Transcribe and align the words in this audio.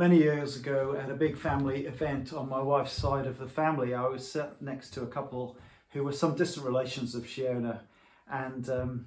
Many 0.00 0.16
years 0.16 0.56
ago, 0.56 0.96
at 0.98 1.10
a 1.10 1.14
big 1.14 1.36
family 1.36 1.84
event 1.84 2.32
on 2.32 2.48
my 2.48 2.62
wife's 2.62 2.94
side 2.94 3.26
of 3.26 3.36
the 3.36 3.46
family, 3.46 3.92
I 3.92 4.08
was 4.08 4.26
sat 4.26 4.62
next 4.62 4.94
to 4.94 5.02
a 5.02 5.06
couple 5.06 5.58
who 5.90 6.04
were 6.04 6.12
some 6.12 6.34
distant 6.34 6.64
relations 6.64 7.14
of 7.14 7.24
Shiona, 7.24 7.80
and 8.26 8.66
um, 8.70 9.06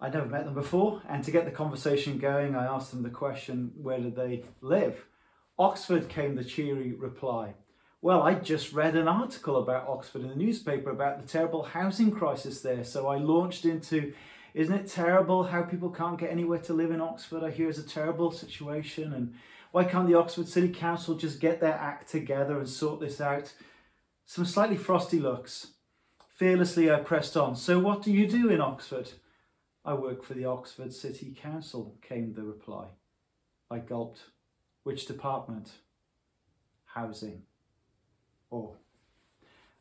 I'd 0.00 0.14
never 0.14 0.28
met 0.28 0.44
them 0.44 0.54
before. 0.54 1.02
And 1.08 1.24
to 1.24 1.32
get 1.32 1.44
the 1.44 1.50
conversation 1.50 2.18
going, 2.18 2.54
I 2.54 2.66
asked 2.66 2.92
them 2.92 3.02
the 3.02 3.10
question, 3.10 3.72
Where 3.82 3.98
do 3.98 4.12
they 4.12 4.44
live? 4.60 5.06
Oxford 5.58 6.08
came 6.08 6.36
the 6.36 6.44
cheery 6.44 6.92
reply. 6.92 7.54
Well, 8.00 8.22
I 8.22 8.34
just 8.34 8.72
read 8.72 8.94
an 8.94 9.08
article 9.08 9.56
about 9.56 9.88
Oxford 9.88 10.22
in 10.22 10.28
the 10.28 10.36
newspaper 10.36 10.90
about 10.90 11.20
the 11.20 11.26
terrible 11.26 11.64
housing 11.64 12.12
crisis 12.12 12.60
there, 12.60 12.84
so 12.84 13.08
I 13.08 13.16
launched 13.16 13.64
into 13.64 14.12
isn't 14.54 14.74
it 14.74 14.86
terrible 14.86 15.42
how 15.42 15.64
people 15.64 15.90
can't 15.90 16.18
get 16.18 16.30
anywhere 16.30 16.60
to 16.60 16.72
live 16.72 16.92
in 16.92 17.00
Oxford? 17.00 17.42
I 17.42 17.50
hear 17.50 17.68
it's 17.68 17.78
a 17.78 17.82
terrible 17.82 18.30
situation. 18.30 19.12
And 19.12 19.34
why 19.72 19.84
can't 19.84 20.08
the 20.08 20.18
Oxford 20.18 20.48
City 20.48 20.68
Council 20.68 21.14
just 21.14 21.40
get 21.40 21.60
their 21.60 21.74
act 21.74 22.10
together 22.10 22.58
and 22.58 22.68
sort 22.68 23.00
this 23.00 23.20
out? 23.20 23.52
Some 24.24 24.44
slightly 24.44 24.76
frosty 24.76 25.18
looks. 25.18 25.68
Fearlessly, 26.28 26.90
I 26.90 27.00
pressed 27.00 27.36
on. 27.36 27.56
So, 27.56 27.78
what 27.78 28.02
do 28.02 28.12
you 28.12 28.26
do 28.26 28.50
in 28.50 28.60
Oxford? 28.60 29.12
I 29.84 29.94
work 29.94 30.24
for 30.24 30.34
the 30.34 30.44
Oxford 30.44 30.92
City 30.92 31.36
Council, 31.40 31.96
came 32.02 32.34
the 32.34 32.42
reply. 32.42 32.86
I 33.70 33.78
gulped. 33.78 34.22
Which 34.82 35.06
department? 35.06 35.70
Housing. 36.84 37.42
Oh, 38.52 38.76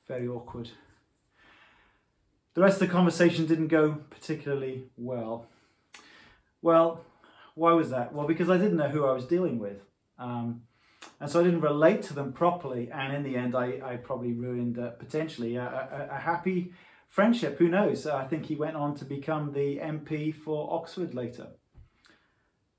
very 0.08 0.28
awkward. 0.28 0.70
The 2.54 2.62
rest 2.62 2.82
of 2.82 2.88
the 2.88 2.94
conversation 2.94 3.46
didn't 3.46 3.68
go 3.68 4.00
particularly 4.10 4.84
well. 4.96 5.48
Well, 6.62 7.02
why 7.56 7.74
was 7.74 7.90
that? 7.90 8.14
Well, 8.14 8.28
because 8.28 8.50
I 8.50 8.58
didn't 8.58 8.78
know 8.78 8.90
who 8.90 9.06
I 9.06 9.14
was 9.14 9.26
dealing 9.26 9.60
with. 9.60 9.82
Um, 10.20 10.62
and 11.20 11.30
so 11.30 11.40
I 11.40 11.44
didn't 11.44 11.62
relate 11.62 12.02
to 12.04 12.14
them 12.14 12.34
properly. 12.34 12.90
And 12.92 13.14
in 13.14 13.24
the 13.24 13.38
end, 13.38 13.56
I, 13.56 13.80
I 13.84 13.96
probably 13.98 14.34
ruined 14.34 14.78
uh, 14.78 14.92
potentially 14.92 15.56
a, 15.56 15.64
a, 15.64 16.16
a, 16.16 16.20
happy 16.20 16.74
friendship. 17.08 17.58
Who 17.58 17.70
knows? 17.70 18.06
I 18.06 18.26
think 18.26 18.46
he 18.46 18.56
went 18.56 18.76
on 18.76 18.96
to 18.96 19.06
become 19.06 19.54
the 19.54 19.78
MP 19.78 20.36
for 20.36 20.74
Oxford 20.74 21.14
later. 21.14 21.48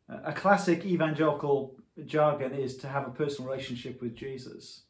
A 0.09 0.33
classic 0.33 0.85
evangelical 0.85 1.77
jargon 2.05 2.53
is 2.53 2.77
to 2.79 2.89
have 2.89 3.07
a 3.07 3.11
personal 3.11 3.51
relationship 3.51 4.01
with 4.01 4.15
Jesus. 4.15 4.83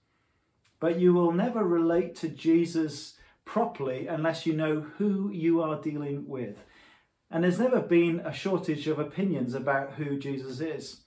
But 0.80 0.98
you 0.98 1.14
will 1.14 1.32
never 1.32 1.64
relate 1.64 2.14
to 2.16 2.28
Jesus 2.28 3.14
properly 3.44 4.08
unless 4.08 4.44
you 4.44 4.52
know 4.52 4.80
who 4.98 5.30
you 5.30 5.62
are 5.62 5.80
dealing 5.80 6.26
with. 6.26 6.64
And 7.30 7.42
there's 7.42 7.58
never 7.58 7.80
been 7.80 8.20
a 8.20 8.32
shortage 8.32 8.86
of 8.86 8.98
opinions 8.98 9.54
about 9.54 9.94
who 9.94 10.18
Jesus 10.18 10.60
is. 10.60 11.02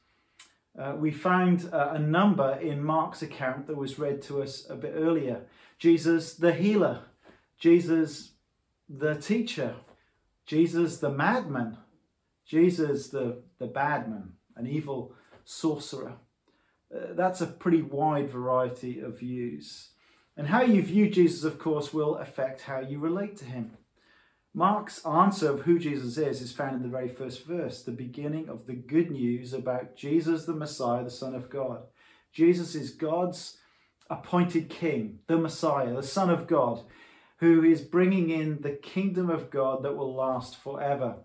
Uh, 0.77 0.95
we 0.97 1.11
found 1.11 1.69
uh, 1.73 1.89
a 1.93 1.99
number 1.99 2.57
in 2.61 2.83
Mark's 2.83 3.21
account 3.21 3.67
that 3.67 3.77
was 3.77 3.99
read 3.99 4.21
to 4.23 4.41
us 4.41 4.69
a 4.69 4.75
bit 4.75 4.93
earlier 4.95 5.41
Jesus 5.77 6.33
the 6.33 6.53
healer, 6.53 7.03
Jesus 7.57 8.33
the 8.89 9.15
teacher, 9.15 9.75
Jesus 10.45 10.97
the 10.97 11.09
madman, 11.09 11.77
Jesus 12.45 13.09
the, 13.09 13.43
the 13.59 13.67
badman, 13.67 14.33
an 14.55 14.67
evil 14.67 15.13
sorcerer. 15.45 16.17
Uh, 16.93 17.13
that's 17.13 17.39
a 17.39 17.47
pretty 17.47 17.81
wide 17.81 18.29
variety 18.29 18.99
of 18.99 19.19
views. 19.19 19.89
And 20.35 20.47
how 20.47 20.61
you 20.61 20.81
view 20.81 21.09
Jesus, 21.09 21.43
of 21.43 21.59
course, 21.59 21.93
will 21.93 22.15
affect 22.15 22.61
how 22.61 22.79
you 22.79 22.99
relate 22.99 23.37
to 23.37 23.45
him. 23.45 23.77
Mark's 24.53 25.05
answer 25.05 25.51
of 25.51 25.61
who 25.61 25.77
Jesus 25.77 26.17
is 26.17 26.41
is 26.41 26.51
found 26.51 26.75
in 26.75 26.81
the 26.81 26.89
very 26.89 27.07
first 27.07 27.45
verse, 27.45 27.83
the 27.83 27.91
beginning 27.91 28.49
of 28.49 28.65
the 28.65 28.73
good 28.73 29.11
news 29.11 29.53
about 29.53 29.95
Jesus 29.95 30.45
the 30.45 30.53
Messiah, 30.53 31.03
the 31.03 31.11
Son 31.11 31.35
of 31.35 31.49
God. 31.49 31.83
Jesus 32.31 32.73
is 32.73 32.91
God's 32.91 33.57
appointed 34.09 34.69
King, 34.69 35.19
the 35.27 35.37
Messiah, 35.37 35.93
the 35.93 36.03
Son 36.03 36.29
of 36.29 36.47
God, 36.47 36.81
who 37.37 37.63
is 37.63 37.81
bringing 37.81 38.29
in 38.31 38.61
the 38.61 38.71
kingdom 38.71 39.29
of 39.29 39.51
God 39.51 39.83
that 39.83 39.95
will 39.95 40.13
last 40.13 40.57
forever. 40.57 41.17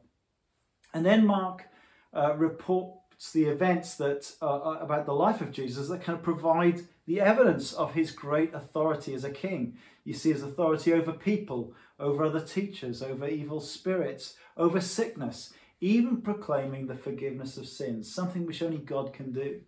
And 0.92 1.04
then 1.04 1.26
Mark 1.26 1.64
uh, 2.12 2.34
reports 2.36 3.32
the 3.32 3.44
events 3.46 3.94
that 3.96 4.32
uh, 4.42 4.76
about 4.80 5.06
the 5.06 5.14
life 5.14 5.40
of 5.40 5.50
Jesus 5.50 5.88
that 5.88 6.02
kind 6.02 6.18
of 6.18 6.24
provide 6.24 6.82
the 7.06 7.20
evidence 7.20 7.72
of 7.72 7.94
his 7.94 8.10
great 8.10 8.54
authority 8.54 9.14
as 9.14 9.24
a 9.24 9.30
king. 9.30 9.76
You 10.04 10.14
see 10.14 10.30
his 10.30 10.42
authority 10.42 10.92
over 10.92 11.12
people, 11.12 11.74
over 11.99 12.25
other 12.25 12.41
teachers, 12.41 13.03
over 13.03 13.28
evil 13.28 13.60
spirits, 13.60 14.34
over 14.56 14.81
sickness, 14.81 15.53
even 15.81 16.22
proclaiming 16.22 16.87
the 16.87 16.97
forgiveness 16.97 17.56
of 17.56 17.69
sins, 17.69 18.12
something 18.12 18.47
which 18.47 18.62
only 18.62 18.78
God 18.78 19.12
can 19.12 19.32
do. 19.32 19.60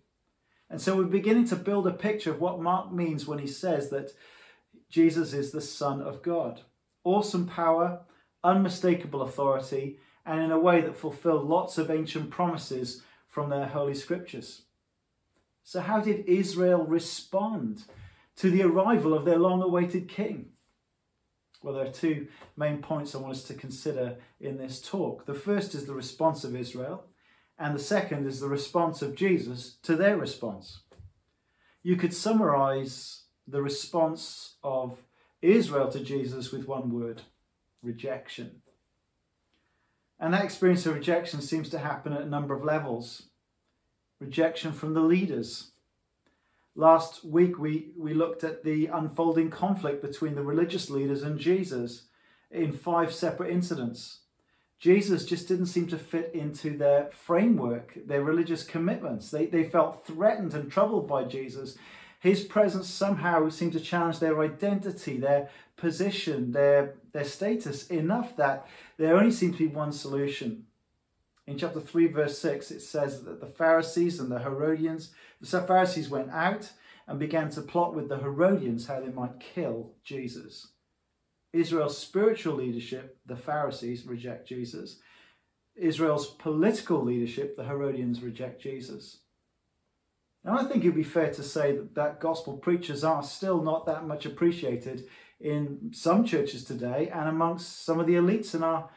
And 0.68 0.80
so 0.80 0.96
we're 0.96 1.04
beginning 1.04 1.46
to 1.48 1.56
build 1.56 1.86
a 1.86 1.92
picture 1.92 2.30
of 2.30 2.40
what 2.40 2.60
Mark 2.60 2.92
means 2.92 3.26
when 3.26 3.38
he 3.38 3.46
says 3.46 3.90
that 3.90 4.12
Jesus 4.88 5.32
is 5.32 5.52
the 5.52 5.60
Son 5.60 6.00
of 6.00 6.22
God. 6.22 6.62
Awesome 7.04 7.46
power, 7.46 8.00
unmistakable 8.42 9.22
authority, 9.22 9.98
and 10.24 10.40
in 10.42 10.50
a 10.50 10.58
way 10.58 10.80
that 10.80 10.96
fulfilled 10.96 11.46
lots 11.46 11.78
of 11.78 11.90
ancient 11.90 12.30
promises 12.30 13.02
from 13.28 13.48
their 13.48 13.66
holy 13.66 13.94
scriptures. 13.94 14.62
So, 15.62 15.80
how 15.80 16.00
did 16.00 16.26
Israel 16.26 16.84
respond 16.84 17.84
to 18.36 18.50
the 18.50 18.62
arrival 18.62 19.14
of 19.14 19.24
their 19.24 19.38
long 19.38 19.62
awaited 19.62 20.08
king? 20.08 20.50
Well, 21.66 21.74
there 21.74 21.86
are 21.86 21.90
two 21.90 22.28
main 22.56 22.78
points 22.80 23.12
I 23.12 23.18
want 23.18 23.34
us 23.34 23.42
to 23.42 23.54
consider 23.54 24.18
in 24.40 24.56
this 24.56 24.80
talk. 24.80 25.26
The 25.26 25.34
first 25.34 25.74
is 25.74 25.84
the 25.84 25.96
response 25.96 26.44
of 26.44 26.54
Israel, 26.54 27.06
and 27.58 27.74
the 27.74 27.82
second 27.82 28.24
is 28.24 28.38
the 28.38 28.48
response 28.48 29.02
of 29.02 29.16
Jesus 29.16 29.76
to 29.82 29.96
their 29.96 30.16
response. 30.16 30.82
You 31.82 31.96
could 31.96 32.14
summarize 32.14 33.24
the 33.48 33.62
response 33.62 34.54
of 34.62 35.02
Israel 35.42 35.90
to 35.90 35.98
Jesus 35.98 36.52
with 36.52 36.68
one 36.68 36.92
word 36.92 37.22
rejection. 37.82 38.62
And 40.20 40.34
that 40.34 40.44
experience 40.44 40.86
of 40.86 40.94
rejection 40.94 41.40
seems 41.40 41.68
to 41.70 41.80
happen 41.80 42.12
at 42.12 42.22
a 42.22 42.26
number 42.26 42.54
of 42.54 42.62
levels 42.62 43.24
rejection 44.20 44.70
from 44.70 44.94
the 44.94 45.00
leaders. 45.00 45.72
Last 46.78 47.24
week, 47.24 47.58
we, 47.58 47.88
we 47.96 48.12
looked 48.12 48.44
at 48.44 48.62
the 48.62 48.86
unfolding 48.88 49.48
conflict 49.48 50.02
between 50.02 50.34
the 50.34 50.42
religious 50.42 50.90
leaders 50.90 51.22
and 51.22 51.38
Jesus 51.38 52.02
in 52.50 52.70
five 52.70 53.14
separate 53.14 53.50
incidents. 53.50 54.20
Jesus 54.78 55.24
just 55.24 55.48
didn't 55.48 55.66
seem 55.66 55.86
to 55.86 55.96
fit 55.96 56.32
into 56.34 56.76
their 56.76 57.06
framework, 57.06 57.96
their 58.06 58.22
religious 58.22 58.62
commitments. 58.62 59.30
They, 59.30 59.46
they 59.46 59.64
felt 59.64 60.06
threatened 60.06 60.52
and 60.52 60.70
troubled 60.70 61.08
by 61.08 61.24
Jesus. 61.24 61.78
His 62.20 62.44
presence 62.44 62.90
somehow 62.90 63.48
seemed 63.48 63.72
to 63.72 63.80
challenge 63.80 64.18
their 64.18 64.42
identity, 64.42 65.16
their 65.16 65.48
position, 65.78 66.52
their, 66.52 66.96
their 67.12 67.24
status 67.24 67.86
enough 67.86 68.36
that 68.36 68.68
there 68.98 69.16
only 69.16 69.30
seemed 69.30 69.54
to 69.54 69.66
be 69.66 69.74
one 69.74 69.92
solution 69.92 70.66
in 71.46 71.56
chapter 71.56 71.80
3, 71.80 72.08
verse 72.08 72.38
6, 72.38 72.70
it 72.72 72.80
says 72.80 73.22
that 73.22 73.40
the 73.40 73.46
Pharisees 73.46 74.18
and 74.18 74.30
the 74.30 74.40
Herodians, 74.40 75.12
the 75.40 75.60
Pharisees 75.60 76.08
went 76.08 76.30
out 76.30 76.72
and 77.06 77.18
began 77.18 77.50
to 77.50 77.62
plot 77.62 77.94
with 77.94 78.08
the 78.08 78.18
Herodians 78.18 78.86
how 78.86 79.00
they 79.00 79.08
might 79.08 79.40
kill 79.40 79.92
Jesus. 80.04 80.68
Israel's 81.52 81.96
spiritual 81.96 82.54
leadership, 82.54 83.18
the 83.24 83.36
Pharisees, 83.36 84.06
reject 84.06 84.48
Jesus. 84.48 84.98
Israel's 85.76 86.26
political 86.26 87.02
leadership, 87.02 87.56
the 87.56 87.64
Herodians, 87.64 88.22
reject 88.22 88.62
Jesus. 88.62 89.18
And 90.44 90.56
I 90.58 90.64
think 90.64 90.84
it'd 90.84 90.94
be 90.94 91.02
fair 91.02 91.32
to 91.32 91.42
say 91.42 91.72
that, 91.72 91.94
that 91.94 92.20
gospel 92.20 92.56
preachers 92.56 93.04
are 93.04 93.22
still 93.22 93.62
not 93.62 93.86
that 93.86 94.06
much 94.06 94.26
appreciated 94.26 95.06
in 95.40 95.90
some 95.92 96.24
churches 96.24 96.64
today 96.64 97.10
and 97.12 97.28
amongst 97.28 97.84
some 97.84 98.00
of 98.00 98.06
the 98.06 98.14
elites 98.14 98.54
in 98.54 98.62
our 98.62 98.88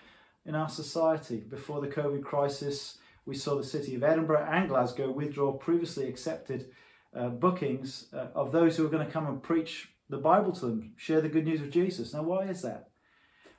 in 0.46 0.56
our 0.56 0.70
society. 0.70 1.38
Before 1.38 1.82
the 1.82 1.88
COVID 1.88 2.24
crisis, 2.24 2.98
we 3.30 3.36
saw 3.36 3.56
the 3.56 3.64
city 3.64 3.94
of 3.94 4.04
Edinburgh 4.04 4.48
and 4.50 4.68
Glasgow 4.68 5.12
withdraw 5.12 5.54
previously 5.54 6.10
accepted 6.10 6.72
uh, 7.16 7.30
bookings 7.30 8.08
uh, 8.12 8.28
of 8.34 8.52
those 8.52 8.76
who 8.76 8.84
were 8.84 8.90
going 8.90 9.06
to 9.06 9.14
come 9.14 9.28
and 9.28 9.42
preach 9.42 9.90
the 10.10 10.18
Bible 10.18 10.52
to 10.54 10.66
them, 10.66 10.94
share 10.98 11.22
the 11.22 11.30
good 11.30 11.46
news 11.46 11.62
of 11.62 11.70
Jesus. 11.70 12.12
Now, 12.12 12.24
why 12.24 12.46
is 12.46 12.64
that? 12.64 12.90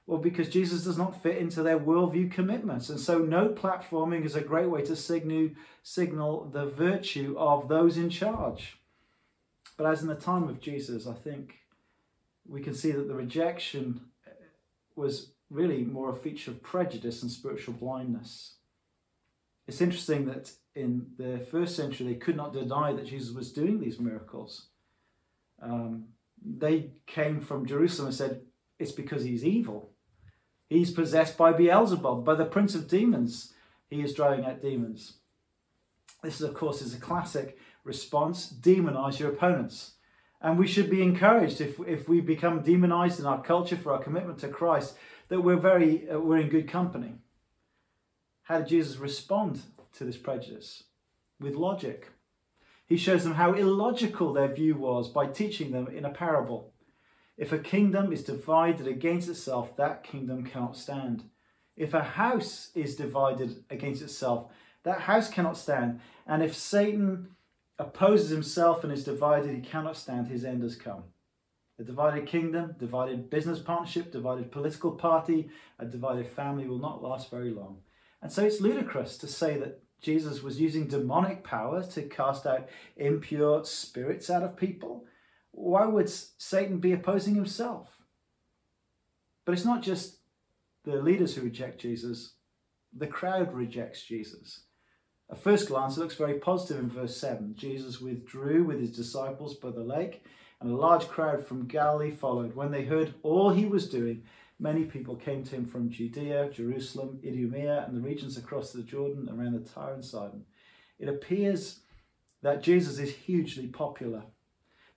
Well, 0.09 0.19
because 0.19 0.49
Jesus 0.49 0.83
does 0.83 0.99
not 0.99 1.23
fit 1.23 1.39
into 1.39 1.63
their 1.63 1.79
worldview 1.79 2.33
commitments. 2.33 2.91
And 2.91 2.99
so, 2.99 3.19
no 3.19 3.51
platforming 3.51 4.25
is 4.25 4.35
a 4.35 4.41
great 4.41 4.69
way 4.69 4.83
to 4.83 4.97
signal, 4.97 5.51
signal 5.85 6.51
the 6.53 6.67
virtue 6.67 7.37
of 7.39 7.69
those 7.69 7.97
in 7.97 8.11
charge. 8.11 8.79
But 9.77 9.87
as 9.87 10.03
in 10.03 10.09
the 10.09 10.17
time 10.17 10.49
of 10.49 10.61
Jesus, 10.61 11.07
I 11.07 11.15
think 11.15 11.61
we 12.45 12.61
can 12.61 12.75
see 12.75 12.91
that 12.91 13.07
the 13.07 13.15
rejection 13.15 14.01
was 14.97 15.31
really 15.49 15.85
more 15.85 16.11
a 16.11 16.17
feature 16.17 16.51
of 16.51 16.61
prejudice 16.61 17.23
and 17.23 17.31
spiritual 17.31 17.75
blindness. 17.75 18.57
It's 19.67 19.81
interesting 19.81 20.27
that 20.27 20.53
in 20.75 21.07
the 21.17 21.39
first 21.51 21.77
century 21.77 22.07
they 22.07 22.15
could 22.15 22.37
not 22.37 22.53
deny 22.53 22.93
that 22.93 23.07
Jesus 23.07 23.35
was 23.35 23.53
doing 23.53 23.81
these 23.81 24.01
miracles. 24.01 24.67
Um, 25.63 26.07
they 26.45 26.91
came 27.07 27.41
from 27.41 27.67
Jerusalem 27.67 28.09
and 28.09 28.17
said, 28.17 28.43
It's 28.79 28.93
because 28.93 29.25
he's 29.25 29.45
evil. 29.45 29.91
He's 30.69 30.91
possessed 30.91 31.37
by 31.37 31.53
Beelzebub, 31.53 32.25
by 32.25 32.35
the 32.35 32.45
prince 32.45 32.75
of 32.75 32.89
demons. 32.89 33.53
He 33.91 34.03
is 34.03 34.15
driving 34.15 34.45
out 34.45 34.63
demons. 34.63 35.15
This, 36.23 36.37
is, 36.37 36.43
of 36.43 36.55
course, 36.55 36.81
is 36.81 36.95
a 36.95 37.01
classic 37.01 37.59
response 37.85 38.53
demonize 38.53 39.19
your 39.19 39.31
opponents. 39.31 39.93
And 40.41 40.59
we 40.59 40.67
should 40.67 40.89
be 40.89 41.03
encouraged 41.03 41.61
if, 41.61 41.79
if 41.87 42.09
we 42.09 42.21
become 42.21 42.63
demonized 42.63 43.21
in 43.21 43.27
our 43.27 43.43
culture 43.43 43.77
for 43.77 43.93
our 43.93 44.03
commitment 44.03 44.39
to 44.39 44.49
Christ, 44.49 44.97
that 45.29 45.43
we're 45.43 45.57
very 45.57 46.09
uh, 46.09 46.19
we're 46.19 46.39
in 46.39 46.49
good 46.49 46.69
company. 46.69 47.15
How 48.51 48.59
did 48.59 48.67
Jesus 48.67 48.97
respond 48.97 49.61
to 49.93 50.05
this 50.05 50.17
prejudice? 50.17 50.83
With 51.39 51.55
logic. 51.55 52.09
He 52.85 52.97
shows 52.97 53.23
them 53.23 53.35
how 53.35 53.53
illogical 53.53 54.33
their 54.33 54.53
view 54.53 54.75
was 54.75 55.09
by 55.09 55.27
teaching 55.29 55.71
them 55.71 55.87
in 55.87 56.05
a 56.05 56.11
parable. 56.11 56.73
If 57.37 57.53
a 57.53 57.61
kingdom 57.61 58.13
is 58.13 58.25
divided 58.25 58.89
against 58.89 59.29
itself, 59.29 59.77
that 59.77 60.03
kingdom 60.03 60.45
cannot 60.45 60.77
stand. 60.77 61.31
If 61.77 61.95
a 61.95 62.03
house 62.03 62.71
is 62.75 62.97
divided 62.97 63.63
against 63.71 64.03
itself, 64.03 64.51
that 64.83 65.03
house 65.03 65.31
cannot 65.31 65.57
stand. 65.57 66.01
And 66.27 66.43
if 66.43 66.57
Satan 66.57 67.29
opposes 67.79 68.31
himself 68.31 68.83
and 68.83 68.93
is 68.93 69.05
divided, 69.05 69.55
he 69.55 69.61
cannot 69.61 69.97
stand. 69.97 70.27
His 70.27 70.45
end 70.45 70.65
has 70.65 70.75
come. 70.75 71.05
A 71.79 71.85
divided 71.85 72.27
kingdom, 72.27 72.75
divided 72.81 73.31
business 73.31 73.61
partnership, 73.61 74.11
divided 74.11 74.51
political 74.51 74.91
party, 74.91 75.51
a 75.79 75.85
divided 75.85 76.27
family 76.27 76.67
will 76.67 76.81
not 76.81 77.01
last 77.01 77.31
very 77.31 77.53
long. 77.53 77.83
And 78.23 78.31
so 78.31 78.45
it's 78.45 78.61
ludicrous 78.61 79.17
to 79.19 79.27
say 79.27 79.57
that 79.59 79.83
Jesus 80.01 80.43
was 80.43 80.61
using 80.61 80.87
demonic 80.87 81.45
power 81.45 81.83
to 81.83 82.03
cast 82.03 82.47
out 82.47 82.69
impure 82.97 83.65
spirits 83.65 84.31
out 84.31 84.43
of 84.43 84.57
people. 84.57 85.05
Why 85.53 85.87
would 85.87 86.09
Satan 86.09 86.79
be 86.79 86.93
opposing 86.93 87.35
himself? 87.35 87.99
But 89.45 89.53
it's 89.53 89.65
not 89.65 89.83
just 89.83 90.19
the 90.85 90.97
leaders 90.97 91.35
who 91.35 91.43
reject 91.43 91.81
Jesus, 91.81 92.35
the 92.97 93.07
crowd 93.07 93.53
rejects 93.53 94.03
Jesus. 94.03 94.61
At 95.31 95.43
first 95.43 95.69
glance, 95.69 95.97
it 95.97 96.01
looks 96.01 96.17
very 96.17 96.39
positive 96.39 96.79
in 96.79 96.89
verse 96.89 97.17
7. 97.17 97.55
Jesus 97.57 98.01
withdrew 98.01 98.65
with 98.65 98.81
his 98.81 98.91
disciples 98.91 99.55
by 99.55 99.71
the 99.71 99.85
lake, 99.85 100.25
and 100.61 100.71
a 100.71 100.77
large 100.77 101.09
crowd 101.09 101.47
from 101.47 101.69
Galilee 101.69 102.11
followed. 102.11 102.55
When 102.55 102.71
they 102.71 102.85
heard 102.85 103.15
all 103.23 103.51
he 103.51 103.67
was 103.67 103.89
doing, 103.89 104.25
Many 104.63 104.85
people 104.85 105.17
came 105.17 105.43
to 105.45 105.57
him 105.57 105.65
from 105.65 105.89
Judea, 105.89 106.51
Jerusalem, 106.51 107.19
Idumea, 107.27 107.87
and 107.87 107.97
the 107.97 108.07
regions 108.07 108.37
across 108.37 108.73
the 108.73 108.83
Jordan 108.83 109.27
around 109.33 109.55
the 109.55 109.67
Tyre 109.67 109.95
and 109.95 110.05
Sidon. 110.05 110.45
It 110.99 111.09
appears 111.09 111.81
that 112.43 112.63
Jesus 112.63 112.99
is 112.99 113.17
hugely 113.17 113.69
popular. 113.69 114.25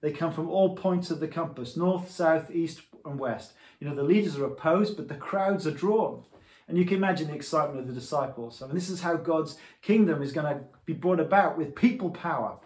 They 0.02 0.12
come 0.12 0.34
from 0.34 0.50
all 0.50 0.76
points 0.76 1.12
of 1.12 1.22
the 1.22 1.30
compass 1.30 1.78
north, 1.78 2.12
south, 2.12 2.52
east, 2.52 2.82
and 3.06 3.18
west. 3.18 3.54
You 3.80 3.88
know, 3.88 3.96
the 3.96 4.04
leaders 4.04 4.38
are 4.38 4.44
opposed, 4.46 4.98
but 4.98 5.08
the 5.08 5.16
crowds 5.16 5.66
are 5.66 5.72
drawn. 5.72 6.24
And 6.68 6.78
you 6.78 6.84
can 6.84 6.98
imagine 6.98 7.28
the 7.28 7.36
excitement 7.36 7.80
of 7.80 7.88
the 7.88 7.94
disciples. 7.94 8.62
I 8.62 8.66
mean, 8.66 8.76
this 8.76 8.90
is 8.90 9.02
how 9.02 9.16
God's 9.16 9.56
kingdom 9.82 10.22
is 10.22 10.34
going 10.34 10.54
to 10.54 10.64
be 10.86 10.94
brought 10.94 11.22
about 11.22 11.58
with 11.58 11.74
people 11.74 12.10
power 12.10 12.58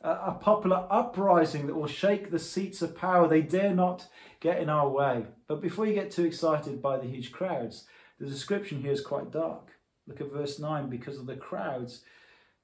a 0.00 0.32
popular 0.32 0.86
uprising 0.90 1.66
that 1.66 1.74
will 1.74 1.88
shake 1.88 2.30
the 2.30 2.38
seats 2.38 2.82
of 2.82 2.96
power. 2.96 3.26
They 3.26 3.42
dare 3.42 3.74
not 3.74 4.06
get 4.40 4.60
in 4.60 4.68
our 4.68 4.88
way. 4.88 5.26
But 5.48 5.60
before 5.60 5.86
you 5.86 5.94
get 5.94 6.10
too 6.10 6.24
excited 6.24 6.80
by 6.80 6.98
the 6.98 7.08
huge 7.08 7.32
crowds, 7.32 7.84
the 8.20 8.26
description 8.26 8.80
here 8.80 8.92
is 8.92 9.00
quite 9.00 9.32
dark. 9.32 9.72
Look 10.06 10.20
at 10.20 10.32
verse 10.32 10.58
9. 10.58 10.88
Because 10.88 11.18
of 11.18 11.26
the 11.26 11.36
crowds, 11.36 12.02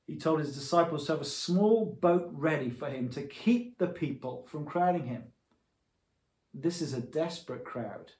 he 0.07 0.17
told 0.17 0.39
his 0.39 0.55
disciples 0.55 1.07
to 1.07 1.13
have 1.13 1.21
a 1.21 1.27
small 1.27 1.99
boat 2.01 2.31
ready 2.33 2.71
for 2.71 2.89
him 2.89 3.09
to 3.11 3.23
keep 3.23 3.79
the 3.79 3.89
people 3.89 4.47
from 4.49 4.65
crowding 4.65 5.07
him. 5.07 5.25
This 6.53 6.81
is 6.81 6.95
a 6.95 7.01
desperate 7.01 7.65
crowd. 7.65 8.13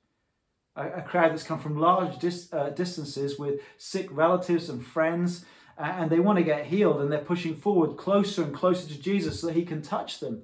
A, 0.77 1.03
crowd 1.03 1.31
that's 1.31 1.45
come 1.45 1.61
from 1.61 1.79
large 1.79 2.19
dis, 2.19 2.53
uh, 2.53 2.71
distances 2.71 3.39
with 3.39 3.61
sick 3.77 4.09
relatives 4.11 4.69
and 4.69 4.85
friends 4.85 5.45
and 5.77 6.11
they 6.11 6.21
want 6.21 6.39
to 6.39 6.45
get 6.45 6.67
healed 6.67 7.01
and 7.01 7.11
they're 7.11 7.19
pushing 7.19 7.57
forward 7.57 7.97
closer 7.97 8.43
and 8.43 8.55
closer 8.55 8.87
to 8.89 9.01
Jesus 9.01 9.41
so 9.41 9.49
that 9.49 9.57
he 9.57 9.65
can 9.65 9.83
touch 9.83 10.21
them. 10.21 10.43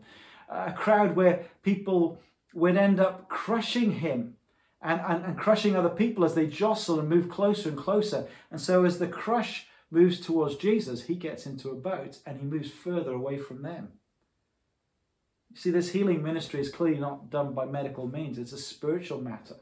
A 0.49 0.73
crowd 0.73 1.15
where 1.15 1.47
people 1.63 2.21
would 2.53 2.77
end 2.77 2.99
up 2.99 3.29
crushing 3.29 3.93
him 4.01 4.37
and, 4.83 5.01
and, 5.01 5.25
and 5.25 5.39
crushing 5.39 5.77
other 5.77 5.89
people 5.89 6.25
as 6.25 6.35
they 6.35 6.47
jostle 6.47 6.99
and 6.99 7.09
move 7.09 7.29
closer 7.29 7.69
and 7.69 7.79
closer. 7.79 8.27
And 8.51 8.61
so 8.61 8.85
as 8.85 8.99
the 8.99 9.07
crush 9.07 9.67
moves 9.91 10.21
towards 10.21 10.57
Jesus, 10.57 11.05
he 11.05 11.15
gets 11.15 11.47
into 11.47 11.71
a 11.71 11.75
boat 11.77 12.19
and 12.27 12.39
he 12.39 12.45
moves 12.45 12.71
further 12.71 13.13
away 13.13 13.39
from 13.39 13.63
them. 13.63 13.93
You 15.51 15.57
see, 15.57 15.71
this 15.71 15.93
healing 15.93 16.23
ministry 16.23 16.61
is 16.61 16.71
clearly 16.71 16.99
not 16.99 17.31
done 17.31 17.55
by 17.55 17.67
medical 17.67 18.07
means, 18.07 18.39
it's 18.39 18.53
a 18.53 18.59
spiritual 18.59 19.21
matter. 19.21 19.57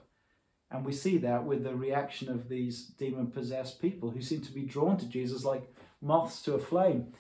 And 0.71 0.85
we 0.85 0.93
see 0.93 1.17
that 1.19 1.45
with 1.45 1.65
the 1.65 1.75
reaction 1.75 2.29
of 2.29 2.49
these 2.49 2.85
demon 2.85 3.29
possessed 3.29 3.81
people 3.81 4.11
who 4.11 4.21
seem 4.21 4.43
to 4.43 4.53
be 4.53 4.63
drawn 4.63 4.99
to 4.99 5.07
Jesus 5.07 5.45
like 5.45 5.73
moths 6.03 6.43
to 6.43 6.55
a 6.55 6.59
flame. 6.59 7.13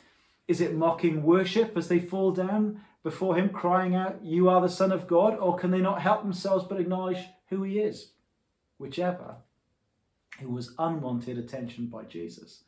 Is 0.46 0.60
it 0.60 0.74
mocking 0.74 1.22
worship 1.22 1.76
as 1.76 1.88
they 1.88 1.98
fall 1.98 2.30
down 2.32 2.82
before 3.02 3.36
Him, 3.36 3.48
crying 3.48 3.94
out, 3.94 4.22
You 4.22 4.48
are 4.48 4.60
the 4.60 4.68
Son 4.68 4.92
of 4.92 5.06
God? 5.06 5.38
Or 5.38 5.56
can 5.56 5.70
they 5.70 5.80
not 5.80 6.02
help 6.02 6.22
themselves 6.22 6.64
but 6.68 6.80
acknowledge 6.80 7.24
who 7.48 7.62
He 7.62 7.78
is? 7.78 8.12
Whichever, 8.76 9.36
it 10.40 10.50
was 10.50 10.74
unwanted 10.78 11.38
attention 11.38 11.86
by 11.86 12.04
Jesus. 12.04 12.64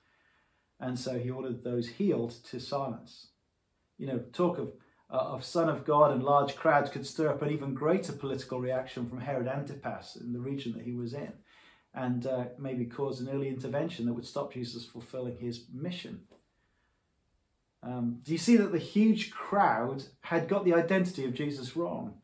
And 0.79 0.99
so 0.99 1.19
He 1.19 1.31
ordered 1.31 1.63
those 1.63 1.89
healed 1.89 2.31
to 2.45 2.59
silence. 2.59 3.29
You 3.99 4.07
know, 4.07 4.19
talk 4.33 4.59
of 4.59 4.73
uh, 5.13 5.17
of 5.17 5.45
Son 5.45 5.69
of 5.69 5.85
God 5.85 6.13
and 6.13 6.23
large 6.23 6.55
crowds 6.57 6.91
could 6.91 7.07
stir 7.07 7.29
up 7.29 7.43
an 7.43 7.51
even 7.51 7.75
greater 7.75 8.13
political 8.13 8.61
reaction 8.61 9.09
from 9.09 9.21
Herod 9.21 9.49
Antipas 9.49 10.17
in 10.17 10.33
the 10.33 10.39
region 10.39 10.73
that 10.73 10.85
he 10.85 10.93
was 10.93 11.15
in, 11.15 11.33
and 11.93 12.27
uh, 12.27 12.45
maybe 12.59 12.85
cause 12.85 13.21
an 13.21 13.29
early 13.29 13.49
intervention 13.49 14.07
that 14.07 14.15
would 14.15 14.27
stop 14.27 14.53
Jesus 14.53 14.85
fulfilling 14.85 15.39
his 15.39 15.65
mission. 15.73 16.23
Um, 17.83 18.21
do 18.23 18.33
you 18.33 18.39
see 18.39 18.57
that 18.57 18.73
the 18.73 18.79
huge 18.79 19.31
crowd 19.31 20.05
had 20.23 20.49
got 20.49 20.65
the 20.65 20.75
identity 20.75 21.25
of 21.25 21.35
Jesus 21.35 21.77
wrong? 21.77 22.15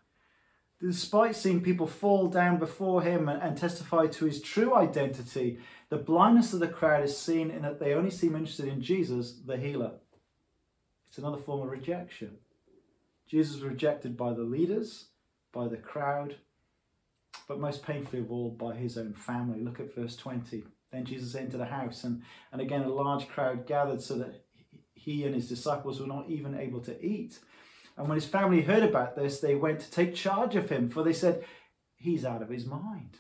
Despite 0.81 1.35
seeing 1.35 1.63
people 1.63 1.87
fall 1.87 2.27
down 2.27 2.59
before 2.59 3.01
him 3.01 3.29
and, 3.29 3.43
and 3.43 3.57
testify 3.57 4.07
to 4.09 4.27
his 4.27 4.43
true 4.43 4.75
identity, 4.75 5.59
the 5.89 5.97
blindness 5.97 6.53
of 6.53 6.61
the 6.61 6.69
crowd 6.69 7.03
is 7.03 7.17
seen 7.17 7.51
in 7.51 7.63
that 7.63 7.81
they 7.81 7.95
only 7.95 8.11
seem 8.11 8.37
interested 8.37 8.69
in 8.69 8.83
Jesus, 8.83 9.33
the 9.45 9.57
healer. 9.57 9.93
It's 11.09 11.17
another 11.17 11.39
form 11.39 11.63
of 11.63 11.71
rejection. 11.71 12.37
Jesus 13.27 13.55
was 13.55 13.65
rejected 13.65 14.17
by 14.17 14.33
the 14.33 14.43
leaders, 14.43 15.07
by 15.53 15.69
the 15.69 15.77
crowd, 15.77 16.37
but 17.49 17.61
most 17.61 17.83
painfully 17.83 18.23
of 18.23 18.31
all 18.31 18.51
by 18.51 18.75
his 18.75 18.97
own 18.97 19.13
family. 19.13 19.61
Look 19.61 19.81
at 19.81 19.95
verse 19.95 20.17
20. 20.17 20.65
Then 20.93 21.05
Jesus 21.05 21.35
entered 21.35 21.61
a 21.61 21.67
house, 21.67 22.05
and, 22.05 22.23
and 22.53 22.61
again 22.61 22.83
a 22.83 22.89
large 22.89 23.29
crowd 23.29 23.67
gathered 23.67 24.01
so 24.01 24.17
that 24.19 24.45
he 24.95 25.25
and 25.25 25.35
his 25.35 25.49
disciples 25.49 26.01
were 26.01 26.07
not 26.07 26.29
even 26.29 26.59
able 26.59 26.81
to 26.81 27.05
eat. 27.05 27.39
And 27.97 28.09
when 28.09 28.17
his 28.17 28.27
family 28.27 28.63
heard 28.63 28.83
about 28.83 29.17
this, 29.17 29.41
they 29.41 29.55
went 29.55 29.81
to 29.81 29.91
take 29.91 30.15
charge 30.15 30.55
of 30.55 30.69
him, 30.69 30.89
for 30.89 31.03
they 31.03 31.13
said, 31.13 31.45
He's 31.97 32.25
out 32.25 32.43
of 32.43 32.51
his 32.51 32.67
mind. 32.67 33.19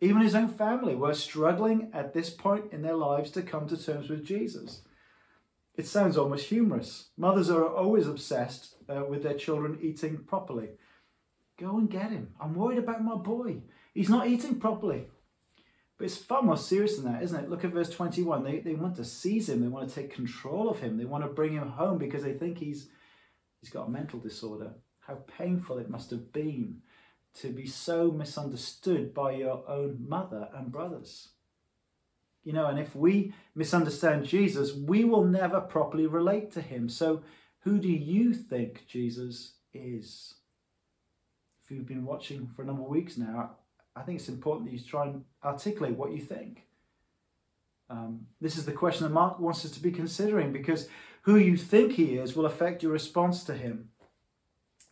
Even 0.00 0.22
his 0.22 0.34
own 0.34 0.48
family 0.48 0.94
were 0.94 1.14
struggling 1.14 1.90
at 1.92 2.14
this 2.14 2.30
point 2.30 2.72
in 2.72 2.82
their 2.82 2.94
lives 2.94 3.30
to 3.32 3.42
come 3.42 3.66
to 3.68 3.82
terms 3.82 4.08
with 4.08 4.24
Jesus. 4.24 4.82
It 5.78 5.86
sounds 5.86 6.18
almost 6.18 6.46
humorous. 6.46 7.10
Mothers 7.16 7.48
are 7.48 7.64
always 7.64 8.08
obsessed 8.08 8.74
uh, 8.88 9.04
with 9.08 9.22
their 9.22 9.34
children 9.34 9.78
eating 9.80 10.24
properly. 10.26 10.70
Go 11.56 11.78
and 11.78 11.88
get 11.88 12.10
him. 12.10 12.34
I'm 12.40 12.56
worried 12.56 12.78
about 12.78 13.04
my 13.04 13.14
boy. 13.14 13.58
He's 13.94 14.08
not 14.08 14.26
eating 14.26 14.58
properly. 14.58 15.06
But 15.96 16.06
it's 16.06 16.16
far 16.16 16.42
more 16.42 16.56
serious 16.56 16.96
than 16.96 17.12
that, 17.12 17.22
isn't 17.22 17.44
it? 17.44 17.48
Look 17.48 17.64
at 17.64 17.72
verse 17.72 17.90
21. 17.90 18.42
They, 18.42 18.58
they 18.58 18.74
want 18.74 18.96
to 18.96 19.04
seize 19.04 19.48
him, 19.48 19.60
they 19.60 19.68
want 19.68 19.88
to 19.88 19.94
take 19.94 20.12
control 20.12 20.68
of 20.68 20.80
him, 20.80 20.98
they 20.98 21.04
want 21.04 21.22
to 21.22 21.30
bring 21.30 21.52
him 21.52 21.68
home 21.68 21.98
because 21.98 22.24
they 22.24 22.32
think 22.32 22.58
he's, 22.58 22.88
he's 23.60 23.70
got 23.70 23.86
a 23.86 23.90
mental 23.90 24.18
disorder. 24.18 24.74
How 25.06 25.20
painful 25.38 25.78
it 25.78 25.88
must 25.88 26.10
have 26.10 26.32
been 26.32 26.78
to 27.34 27.50
be 27.50 27.66
so 27.66 28.10
misunderstood 28.10 29.14
by 29.14 29.32
your 29.32 29.62
own 29.68 30.04
mother 30.08 30.48
and 30.56 30.72
brothers. 30.72 31.28
You 32.44 32.52
know, 32.52 32.66
and 32.66 32.78
if 32.78 32.96
we 32.96 33.34
misunderstand 33.54 34.24
Jesus, 34.24 34.72
we 34.72 35.04
will 35.04 35.24
never 35.24 35.60
properly 35.60 36.06
relate 36.06 36.50
to 36.52 36.62
him. 36.62 36.88
So 36.88 37.22
who 37.60 37.78
do 37.78 37.88
you 37.88 38.32
think 38.32 38.86
Jesus 38.86 39.54
is? 39.74 40.34
If 41.62 41.70
you've 41.70 41.86
been 41.86 42.04
watching 42.04 42.46
for 42.46 42.62
a 42.62 42.64
number 42.64 42.82
of 42.82 42.88
weeks 42.88 43.18
now, 43.18 43.50
I 43.94 44.02
think 44.02 44.20
it's 44.20 44.28
important 44.28 44.70
that 44.70 44.76
you 44.76 44.82
try 44.82 45.06
and 45.06 45.24
articulate 45.44 45.96
what 45.96 46.12
you 46.12 46.20
think. 46.20 46.64
Um, 47.90 48.26
this 48.40 48.56
is 48.56 48.64
the 48.64 48.72
question 48.72 49.04
that 49.04 49.12
Mark 49.12 49.38
wants 49.40 49.64
us 49.64 49.70
to 49.72 49.80
be 49.80 49.90
considering 49.90 50.52
because 50.52 50.88
who 51.22 51.36
you 51.36 51.56
think 51.56 51.92
he 51.92 52.16
is 52.16 52.36
will 52.36 52.46
affect 52.46 52.82
your 52.82 52.92
response 52.92 53.44
to 53.44 53.54
him. 53.54 53.90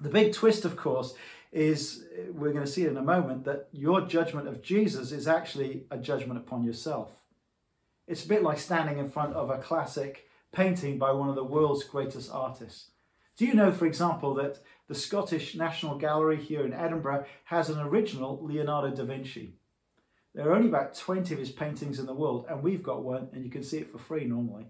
The 0.00 0.10
big 0.10 0.32
twist, 0.32 0.64
of 0.64 0.76
course, 0.76 1.14
is 1.52 2.04
we're 2.32 2.52
going 2.52 2.64
to 2.64 2.70
see 2.70 2.84
in 2.84 2.96
a 2.96 3.02
moment 3.02 3.44
that 3.44 3.68
your 3.72 4.02
judgment 4.02 4.48
of 4.48 4.60
Jesus 4.60 5.12
is 5.12 5.26
actually 5.26 5.84
a 5.90 5.96
judgment 5.96 6.38
upon 6.38 6.64
yourself. 6.64 7.25
It's 8.06 8.24
a 8.24 8.28
bit 8.28 8.42
like 8.42 8.58
standing 8.58 8.98
in 8.98 9.08
front 9.08 9.34
of 9.34 9.50
a 9.50 9.58
classic 9.58 10.28
painting 10.52 10.96
by 10.96 11.10
one 11.10 11.28
of 11.28 11.34
the 11.34 11.44
world's 11.44 11.84
greatest 11.84 12.30
artists. 12.32 12.90
Do 13.36 13.44
you 13.44 13.52
know, 13.52 13.72
for 13.72 13.86
example, 13.86 14.32
that 14.34 14.60
the 14.88 14.94
Scottish 14.94 15.54
National 15.56 15.98
Gallery 15.98 16.36
here 16.36 16.64
in 16.64 16.72
Edinburgh 16.72 17.26
has 17.44 17.68
an 17.68 17.80
original 17.80 18.38
Leonardo 18.42 18.94
da 18.94 19.04
Vinci? 19.04 19.56
There 20.34 20.48
are 20.48 20.54
only 20.54 20.68
about 20.68 20.94
20 20.94 21.34
of 21.34 21.40
his 21.40 21.50
paintings 21.50 21.98
in 21.98 22.06
the 22.06 22.14
world, 22.14 22.46
and 22.48 22.62
we've 22.62 22.82
got 22.82 23.02
one, 23.02 23.28
and 23.32 23.44
you 23.44 23.50
can 23.50 23.62
see 23.62 23.78
it 23.78 23.90
for 23.90 23.98
free 23.98 24.24
normally. 24.24 24.66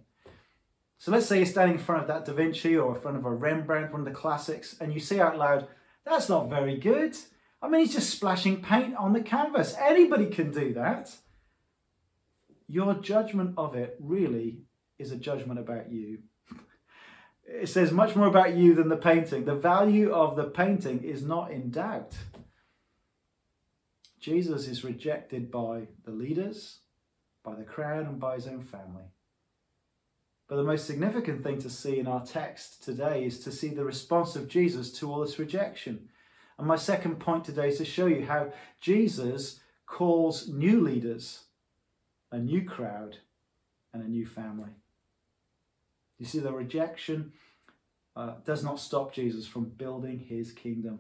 So 0.98 1.12
let's 1.12 1.26
say 1.26 1.36
you're 1.36 1.46
standing 1.46 1.76
in 1.76 1.84
front 1.84 2.02
of 2.02 2.08
that 2.08 2.24
Da 2.24 2.32
Vinci 2.32 2.76
or 2.76 2.94
in 2.94 3.00
front 3.00 3.18
of 3.18 3.26
a 3.26 3.30
Rembrandt, 3.30 3.92
one 3.92 4.00
of 4.00 4.06
the 4.06 4.12
classics, 4.12 4.76
and 4.80 4.94
you 4.94 5.00
say 5.00 5.20
out 5.20 5.36
loud, 5.36 5.68
That's 6.04 6.28
not 6.28 6.48
very 6.48 6.78
good. 6.78 7.16
I 7.60 7.68
mean, 7.68 7.82
he's 7.82 7.94
just 7.94 8.10
splashing 8.10 8.62
paint 8.62 8.96
on 8.96 9.12
the 9.12 9.20
canvas. 9.20 9.74
Anybody 9.78 10.26
can 10.26 10.50
do 10.50 10.72
that. 10.74 11.14
Your 12.68 12.94
judgment 12.94 13.54
of 13.56 13.74
it 13.74 13.96
really 14.00 14.58
is 14.98 15.12
a 15.12 15.16
judgment 15.16 15.60
about 15.60 15.90
you. 15.90 16.18
It 17.46 17.68
says 17.68 17.92
much 17.92 18.16
more 18.16 18.26
about 18.26 18.56
you 18.56 18.74
than 18.74 18.88
the 18.88 18.96
painting. 18.96 19.44
The 19.44 19.54
value 19.54 20.10
of 20.12 20.34
the 20.34 20.44
painting 20.44 21.04
is 21.04 21.22
not 21.22 21.52
in 21.52 21.70
doubt. 21.70 22.14
Jesus 24.18 24.66
is 24.66 24.82
rejected 24.82 25.50
by 25.50 25.86
the 26.04 26.10
leaders, 26.10 26.80
by 27.44 27.54
the 27.54 27.62
crowd, 27.62 28.06
and 28.06 28.18
by 28.18 28.34
his 28.34 28.48
own 28.48 28.60
family. 28.60 29.04
But 30.48 30.56
the 30.56 30.64
most 30.64 30.86
significant 30.86 31.44
thing 31.44 31.60
to 31.60 31.70
see 31.70 31.98
in 31.98 32.08
our 32.08 32.24
text 32.24 32.82
today 32.82 33.24
is 33.24 33.40
to 33.40 33.52
see 33.52 33.68
the 33.68 33.84
response 33.84 34.34
of 34.34 34.48
Jesus 34.48 34.90
to 34.94 35.12
all 35.12 35.20
this 35.20 35.38
rejection. 35.38 36.08
And 36.58 36.66
my 36.66 36.76
second 36.76 37.20
point 37.20 37.44
today 37.44 37.68
is 37.68 37.78
to 37.78 37.84
show 37.84 38.06
you 38.06 38.24
how 38.26 38.52
Jesus 38.80 39.60
calls 39.86 40.48
new 40.48 40.80
leaders, 40.80 41.44
a 42.36 42.38
new 42.38 42.62
crowd, 42.62 43.16
and 43.94 44.04
a 44.04 44.08
new 44.08 44.26
family. 44.26 44.70
You 46.18 46.26
see, 46.26 46.38
the 46.38 46.52
rejection 46.52 47.32
uh, 48.14 48.34
does 48.44 48.62
not 48.62 48.78
stop 48.78 49.12
Jesus 49.14 49.46
from 49.46 49.64
building 49.64 50.18
his 50.18 50.52
kingdom. 50.52 50.98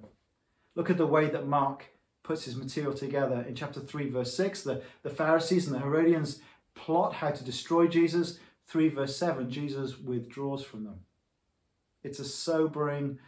Look 0.74 0.88
at 0.88 0.96
the 0.96 1.06
way 1.06 1.28
that 1.28 1.46
Mark 1.46 1.88
puts 2.22 2.44
his 2.44 2.56
material 2.56 2.94
together. 2.94 3.44
In 3.46 3.54
chapter 3.54 3.80
3, 3.80 4.08
verse 4.08 4.34
6, 4.34 4.62
the, 4.62 4.82
the 5.02 5.10
Pharisees 5.10 5.66
and 5.66 5.76
the 5.76 5.80
Herodians 5.80 6.40
plot 6.74 7.12
how 7.12 7.30
to 7.30 7.44
destroy 7.44 7.86
Jesus. 7.86 8.38
3, 8.68 8.88
verse 8.88 9.14
7, 9.16 9.50
Jesus 9.50 9.98
withdraws 9.98 10.64
from 10.64 10.84
them. 10.84 11.00
It's 12.02 12.18
a 12.18 12.24
sobering 12.24 13.18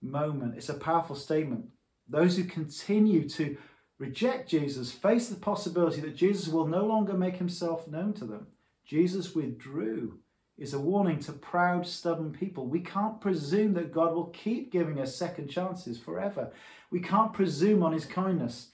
moment, 0.00 0.54
it's 0.56 0.68
a 0.68 0.74
powerful 0.74 1.16
statement. 1.16 1.66
Those 2.08 2.36
who 2.36 2.44
continue 2.44 3.28
to 3.30 3.56
reject 3.98 4.48
Jesus 4.48 4.92
face 4.92 5.28
the 5.28 5.36
possibility 5.36 6.00
that 6.00 6.16
Jesus 6.16 6.48
will 6.48 6.66
no 6.66 6.84
longer 6.84 7.14
make 7.14 7.36
himself 7.36 7.88
known 7.88 8.12
to 8.14 8.24
them. 8.24 8.48
Jesus 8.84 9.34
withdrew 9.34 10.18
is 10.58 10.72
a 10.72 10.78
warning 10.78 11.18
to 11.20 11.32
proud, 11.32 11.86
stubborn 11.86 12.32
people. 12.32 12.66
We 12.66 12.80
can't 12.80 13.20
presume 13.20 13.74
that 13.74 13.92
God 13.92 14.14
will 14.14 14.28
keep 14.28 14.72
giving 14.72 15.00
us 15.00 15.14
second 15.14 15.48
chances 15.48 15.98
forever. 15.98 16.52
We 16.90 17.00
can't 17.00 17.32
presume 17.32 17.82
on 17.82 17.92
his 17.92 18.06
kindness. 18.06 18.68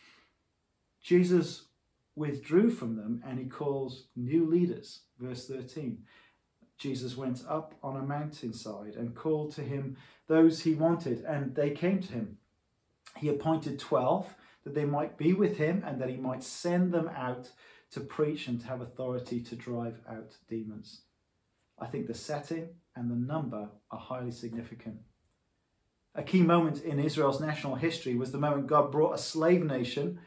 Jesus 1.03 1.65
withdrew 2.15 2.71
from 2.71 2.97
them 2.97 3.23
and 3.27 3.39
he 3.39 3.47
calls 3.47 4.05
new 4.15 4.47
leaders. 4.47 5.01
Verse 5.19 5.47
13. 5.49 6.05
Jesus 6.79 7.17
went 7.17 7.43
up 7.49 7.75
on 7.83 7.97
a 7.97 8.03
mountainside 8.03 8.95
and 8.95 9.15
called 9.15 9.53
to 9.55 9.63
him 9.63 9.97
those 10.27 10.63
he 10.63 10.75
wanted, 10.75 11.23
and 11.25 11.55
they 11.55 11.71
came 11.71 12.01
to 12.01 12.13
him. 12.13 12.39
He 13.19 13.29
appointed 13.29 13.79
12 13.79 14.35
that 14.65 14.75
they 14.75 14.85
might 14.85 15.19
be 15.19 15.33
with 15.33 15.57
him 15.57 15.83
and 15.87 16.01
that 16.01 16.09
he 16.09 16.17
might 16.17 16.43
send 16.43 16.93
them 16.93 17.09
out 17.09 17.51
to 17.91 18.01
preach 18.01 18.49
and 18.49 18.61
to 18.61 18.67
have 18.67 18.81
authority 18.81 19.41
to 19.41 19.57
drive 19.57 20.01
out 20.09 20.37
demons. 20.49 21.03
I 21.79 21.87
think 21.87 22.07
the 22.07 22.15
setting 22.15 22.69
and 22.95 23.11
the 23.11 23.17
number 23.17 23.69
are 23.91 23.99
highly 23.99 24.31
significant. 24.31 24.99
A 26.15 26.23
key 26.23 26.43
moment 26.43 26.83
in 26.83 26.99
Israel's 26.99 27.41
national 27.41 27.77
history 27.77 28.15
was 28.15 28.33
the 28.33 28.39
moment 28.39 28.67
God 28.67 28.93
brought 28.93 29.15
a 29.15 29.19
slave 29.19 29.65
nation, 29.65 30.21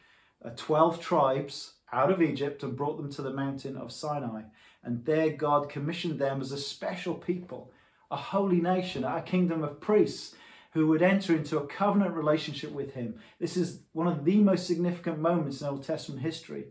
uh, 0.44 0.50
12 0.56 1.00
tribes, 1.00 1.74
out 1.92 2.12
of 2.12 2.22
Egypt 2.22 2.63
and 2.63 2.75
brought 2.75 2.98
them 2.98 3.12
to 3.12 3.22
the 3.22 3.32
mountain 3.32 3.77
of 3.77 3.92
Sinai. 3.92 4.42
And 4.84 5.06
there 5.06 5.30
God 5.30 5.70
commissioned 5.70 6.20
them 6.20 6.42
as 6.42 6.51
a 6.51 6.58
special 6.58 7.15
people, 7.15 7.72
a 8.12 8.18
holy 8.18 8.62
nation, 8.62 9.04
a 9.04 9.22
kingdom 9.22 9.63
of 9.63 9.80
priests 9.80 10.36
who 10.75 10.88
would 10.88 11.01
enter 11.01 11.34
into 11.34 11.58
a 11.58 11.65
covenant 11.65 12.13
relationship 12.13 12.70
with 12.70 12.94
him. 12.94 13.15
This 13.39 13.55
is 13.55 13.84
one 13.94 14.08
of 14.08 14.25
the 14.25 14.36
most 14.36 14.67
significant 14.67 15.20
moments 15.20 15.62
in 15.62 15.67
Old 15.67 15.84
Testament 15.84 16.22
history. 16.22 16.65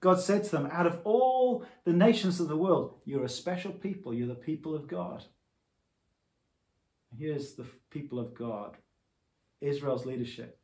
God 0.00 0.20
said 0.20 0.44
to 0.44 0.50
them, 0.50 0.68
Out 0.70 0.86
of 0.86 1.00
all 1.02 1.64
the 1.84 1.94
nations 1.94 2.40
of 2.40 2.48
the 2.48 2.58
world, 2.58 3.00
you're 3.06 3.24
a 3.24 3.28
special 3.28 3.72
people. 3.72 4.12
You're 4.12 4.28
the 4.28 4.34
people 4.34 4.76
of 4.76 4.86
God. 4.86 5.24
Here's 7.18 7.54
the 7.54 7.64
people 7.90 8.18
of 8.18 8.34
God, 8.34 8.76
Israel's 9.62 10.04
leadership, 10.04 10.60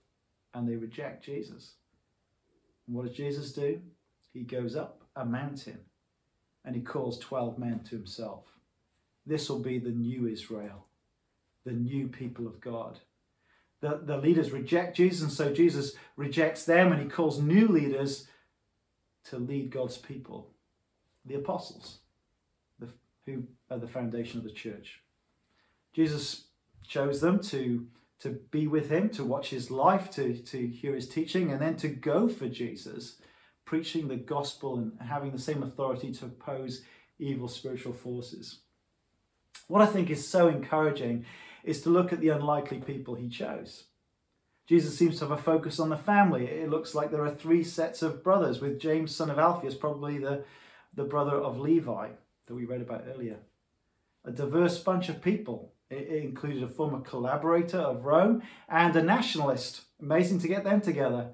and 0.52 0.68
they 0.68 0.76
reject 0.76 1.24
Jesus. 1.24 1.76
And 2.86 2.94
what 2.94 3.06
does 3.06 3.16
Jesus 3.16 3.52
do? 3.52 3.80
He 4.34 4.42
goes 4.42 4.76
up 4.76 5.04
a 5.16 5.24
mountain 5.24 5.78
and 6.66 6.76
he 6.76 6.82
calls 6.82 7.18
12 7.18 7.58
men 7.58 7.80
to 7.84 7.96
himself. 7.96 8.44
This 9.24 9.48
will 9.48 9.60
be 9.60 9.78
the 9.78 9.88
new 9.88 10.26
Israel, 10.26 10.86
the 11.64 11.72
new 11.72 12.08
people 12.08 12.46
of 12.46 12.60
God. 12.60 13.00
The, 13.80 14.00
the 14.02 14.16
leaders 14.16 14.50
reject 14.50 14.96
Jesus, 14.96 15.22
and 15.22 15.32
so 15.32 15.52
Jesus 15.52 15.94
rejects 16.16 16.64
them 16.64 16.92
and 16.92 17.02
he 17.02 17.08
calls 17.08 17.40
new 17.40 17.68
leaders 17.68 18.26
to 19.24 19.38
lead 19.38 19.70
God's 19.70 19.96
people, 19.96 20.50
the 21.24 21.34
apostles, 21.34 21.98
the, 22.78 22.88
who 23.26 23.44
are 23.70 23.78
the 23.78 23.88
foundation 23.88 24.38
of 24.38 24.44
the 24.44 24.50
church. 24.50 25.00
Jesus 25.92 26.44
chose 26.86 27.20
them 27.20 27.40
to, 27.40 27.86
to 28.20 28.30
be 28.50 28.66
with 28.66 28.90
him, 28.90 29.08
to 29.10 29.24
watch 29.24 29.50
his 29.50 29.70
life, 29.70 30.10
to, 30.12 30.34
to 30.34 30.66
hear 30.66 30.94
his 30.94 31.08
teaching, 31.08 31.50
and 31.50 31.60
then 31.60 31.76
to 31.76 31.88
go 31.88 32.28
for 32.28 32.48
Jesus, 32.48 33.16
preaching 33.64 34.08
the 34.08 34.16
gospel 34.16 34.76
and 34.76 34.92
having 35.08 35.32
the 35.32 35.38
same 35.38 35.62
authority 35.62 36.12
to 36.12 36.26
oppose 36.26 36.82
evil 37.18 37.48
spiritual 37.48 37.92
forces. 37.92 38.60
What 39.68 39.82
I 39.82 39.86
think 39.86 40.10
is 40.10 40.26
so 40.26 40.48
encouraging 40.48 41.24
is 41.64 41.80
to 41.82 41.90
look 41.90 42.12
at 42.12 42.20
the 42.20 42.28
unlikely 42.28 42.78
people 42.78 43.14
he 43.14 43.28
chose. 43.28 43.84
Jesus 44.66 44.96
seems 44.96 45.18
to 45.18 45.26
have 45.26 45.38
a 45.38 45.42
focus 45.42 45.78
on 45.78 45.90
the 45.90 45.96
family. 45.96 46.46
It 46.46 46.70
looks 46.70 46.94
like 46.94 47.10
there 47.10 47.24
are 47.24 47.34
three 47.34 47.64
sets 47.64 48.02
of 48.02 48.22
brothers, 48.22 48.60
with 48.60 48.80
James, 48.80 49.14
son 49.14 49.30
of 49.30 49.38
Alphaeus, 49.38 49.74
probably 49.74 50.18
the, 50.18 50.44
the 50.94 51.04
brother 51.04 51.36
of 51.36 51.58
Levi 51.58 52.10
that 52.46 52.54
we 52.54 52.64
read 52.64 52.80
about 52.80 53.04
earlier. 53.12 53.38
A 54.24 54.30
diverse 54.30 54.78
bunch 54.78 55.08
of 55.08 55.22
people. 55.22 55.72
It, 55.90 56.08
included 56.08 56.62
a 56.62 56.68
former 56.68 57.00
collaborator 57.00 57.78
of 57.78 58.06
Rome 58.06 58.42
and 58.68 58.96
a 58.96 59.02
nationalist. 59.02 59.82
Amazing 60.00 60.40
to 60.40 60.48
get 60.48 60.64
them 60.64 60.80
together. 60.80 61.28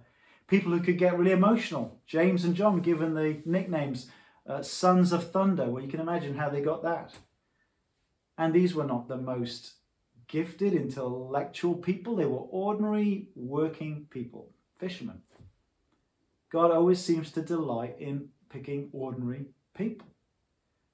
People 0.49 0.73
who 0.73 0.81
could 0.81 0.99
get 0.99 1.17
really 1.17 1.31
emotional. 1.31 2.01
James 2.07 2.45
and 2.45 2.57
John 2.57 2.81
given 2.81 3.15
the 3.15 3.41
nicknames 3.45 4.11
uh, 4.47 4.63
Sons 4.63 5.13
of 5.13 5.31
Thunder. 5.31 5.67
Well, 5.67 5.83
you 5.83 5.89
can 5.89 6.01
imagine 6.01 6.37
how 6.37 6.49
they 6.49 6.61
got 6.61 6.83
that. 6.83 7.15
And 8.37 8.53
these 8.53 8.75
were 8.75 8.85
not 8.85 9.07
the 9.07 9.17
most 9.17 9.75
gifted, 10.31 10.73
intellectual 10.73 11.75
people. 11.75 12.17
They 12.17 12.25
were 12.25 12.39
ordinary 12.39 13.29
working 13.35 14.07
people, 14.11 14.51
fishermen. 14.79 15.23
God 16.51 16.71
always 16.71 17.05
seems 17.05 17.31
to 17.33 17.43
delight 17.43 17.97
in 17.99 18.29
picking 18.49 18.89
ordinary 18.93 19.47
people, 19.77 20.09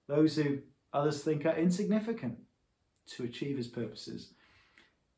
those 0.07 0.37
who 0.37 0.59
others 0.93 1.23
think 1.23 1.47
are 1.47 1.57
insignificant 1.57 2.39
to 3.09 3.25
achieve 3.25 3.57
his 3.57 3.69
purposes. 3.69 4.33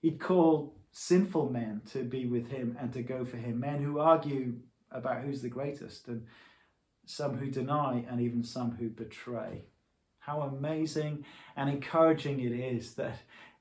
He'd 0.01 0.21
call 0.21 0.77
sinful 0.93 1.51
men 1.51 1.83
to 1.93 2.03
be 2.03 2.27
with 2.27 2.49
him 2.51 2.77
and 2.81 2.93
to 2.93 3.03
go 3.03 3.25
for 3.25 3.37
him, 3.37 3.61
men 3.61 3.83
who 3.83 3.99
argue 3.99 4.55
about 4.91 5.23
who's 5.23 5.43
the 5.43 5.49
greatest, 5.49 6.09
and 6.09 6.27
some 7.05 7.39
who 7.39 7.51
deny, 7.51 8.05
and 8.09 8.21
even 8.21 8.43
some 8.43 8.73
who 8.73 8.89
betray. 8.89 9.65
How 10.21 10.43
amazing 10.43 11.25
and 11.57 11.71
encouraging 11.71 12.41
it 12.41 12.53
is 12.53 12.95
that 12.95 13.19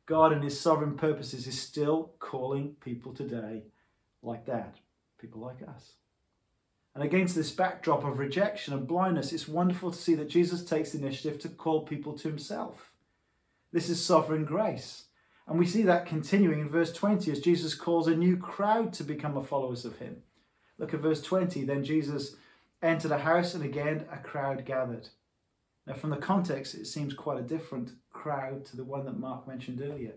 God 0.07 0.31
and 0.31 0.43
His 0.43 0.59
sovereign 0.59 0.95
purposes 0.95 1.45
is 1.45 1.61
still 1.61 2.13
calling 2.17 2.75
people 2.81 3.13
today 3.13 3.65
like 4.23 4.45
that, 4.47 4.77
people 5.19 5.41
like 5.41 5.61
us. 5.61 5.93
And 6.95 7.03
against 7.03 7.35
this 7.35 7.51
backdrop 7.51 8.03
of 8.03 8.17
rejection 8.17 8.73
and 8.73 8.87
blindness, 8.87 9.31
it's 9.31 9.47
wonderful 9.47 9.91
to 9.91 9.97
see 9.97 10.15
that 10.15 10.29
Jesus 10.29 10.63
takes 10.63 10.91
the 10.91 10.97
initiative 10.97 11.37
to 11.39 11.49
call 11.49 11.85
people 11.85 12.17
to 12.17 12.27
Himself. 12.27 12.93
This 13.71 13.89
is 13.89 14.03
sovereign 14.03 14.45
grace. 14.45 15.03
And 15.45 15.59
we 15.59 15.65
see 15.65 15.83
that 15.83 16.05
continuing 16.05 16.61
in 16.61 16.69
verse 16.69 16.91
20 16.91 17.31
as 17.31 17.39
Jesus 17.39 17.75
calls 17.75 18.07
a 18.07 18.15
new 18.15 18.37
crowd 18.37 18.93
to 18.93 19.03
become 19.03 19.41
followers 19.43 19.85
of 19.85 19.99
Him. 19.99 20.23
Look 20.77 20.93
at 20.93 21.01
verse 21.01 21.21
20. 21.21 21.65
Then 21.65 21.83
Jesus 21.83 22.37
entered 22.81 23.11
a 23.11 23.19
house, 23.19 23.53
and 23.53 23.63
again 23.63 24.05
a 24.11 24.17
crowd 24.17 24.65
gathered. 24.65 25.09
Now, 25.85 25.93
from 25.93 26.09
the 26.09 26.17
context, 26.17 26.75
it 26.75 26.85
seems 26.85 27.13
quite 27.13 27.39
a 27.39 27.43
different 27.43 27.91
crowd 28.27 28.65
to 28.65 28.75
the 28.75 28.83
one 28.83 29.05
that 29.05 29.17
Mark 29.17 29.47
mentioned 29.47 29.81
earlier. 29.81 30.15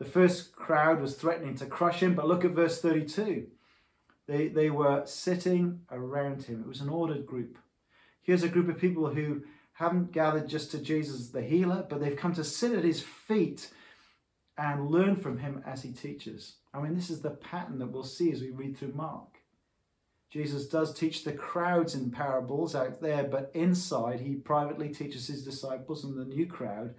The 0.00 0.04
first 0.04 0.56
crowd 0.56 1.00
was 1.00 1.14
threatening 1.14 1.54
to 1.56 1.66
crush 1.66 2.02
him, 2.02 2.14
but 2.14 2.26
look 2.26 2.44
at 2.44 2.50
verse 2.50 2.80
32. 2.80 3.46
They, 4.26 4.48
they 4.48 4.70
were 4.70 5.06
sitting 5.06 5.82
around 5.90 6.44
him. 6.44 6.60
It 6.60 6.68
was 6.68 6.80
an 6.80 6.88
ordered 6.88 7.26
group. 7.26 7.58
Here's 8.22 8.42
a 8.42 8.48
group 8.48 8.68
of 8.68 8.78
people 8.78 9.14
who 9.14 9.42
haven't 9.74 10.10
gathered 10.10 10.48
just 10.48 10.72
to 10.72 10.78
Jesus 10.78 11.28
the 11.28 11.42
healer, 11.42 11.86
but 11.88 12.00
they've 12.00 12.16
come 12.16 12.34
to 12.34 12.42
sit 12.42 12.72
at 12.72 12.84
his 12.84 13.02
feet 13.02 13.70
and 14.56 14.90
learn 14.90 15.14
from 15.14 15.38
him 15.38 15.62
as 15.64 15.84
he 15.84 15.92
teaches. 15.92 16.56
I 16.74 16.80
mean, 16.80 16.96
this 16.96 17.10
is 17.10 17.20
the 17.20 17.30
pattern 17.30 17.78
that 17.78 17.92
we'll 17.92 18.02
see 18.02 18.32
as 18.32 18.40
we 18.40 18.50
read 18.50 18.76
through 18.76 18.94
Mark. 18.94 19.28
Jesus 20.30 20.66
does 20.66 20.92
teach 20.92 21.22
the 21.22 21.32
crowds 21.32 21.94
in 21.94 22.10
parables 22.10 22.74
out 22.74 23.00
there, 23.00 23.22
but 23.22 23.52
inside 23.54 24.20
he 24.20 24.34
privately 24.34 24.88
teaches 24.88 25.28
his 25.28 25.44
disciples 25.44 26.04
and 26.04 26.18
the 26.18 26.24
new 26.24 26.46
crowd 26.46 26.94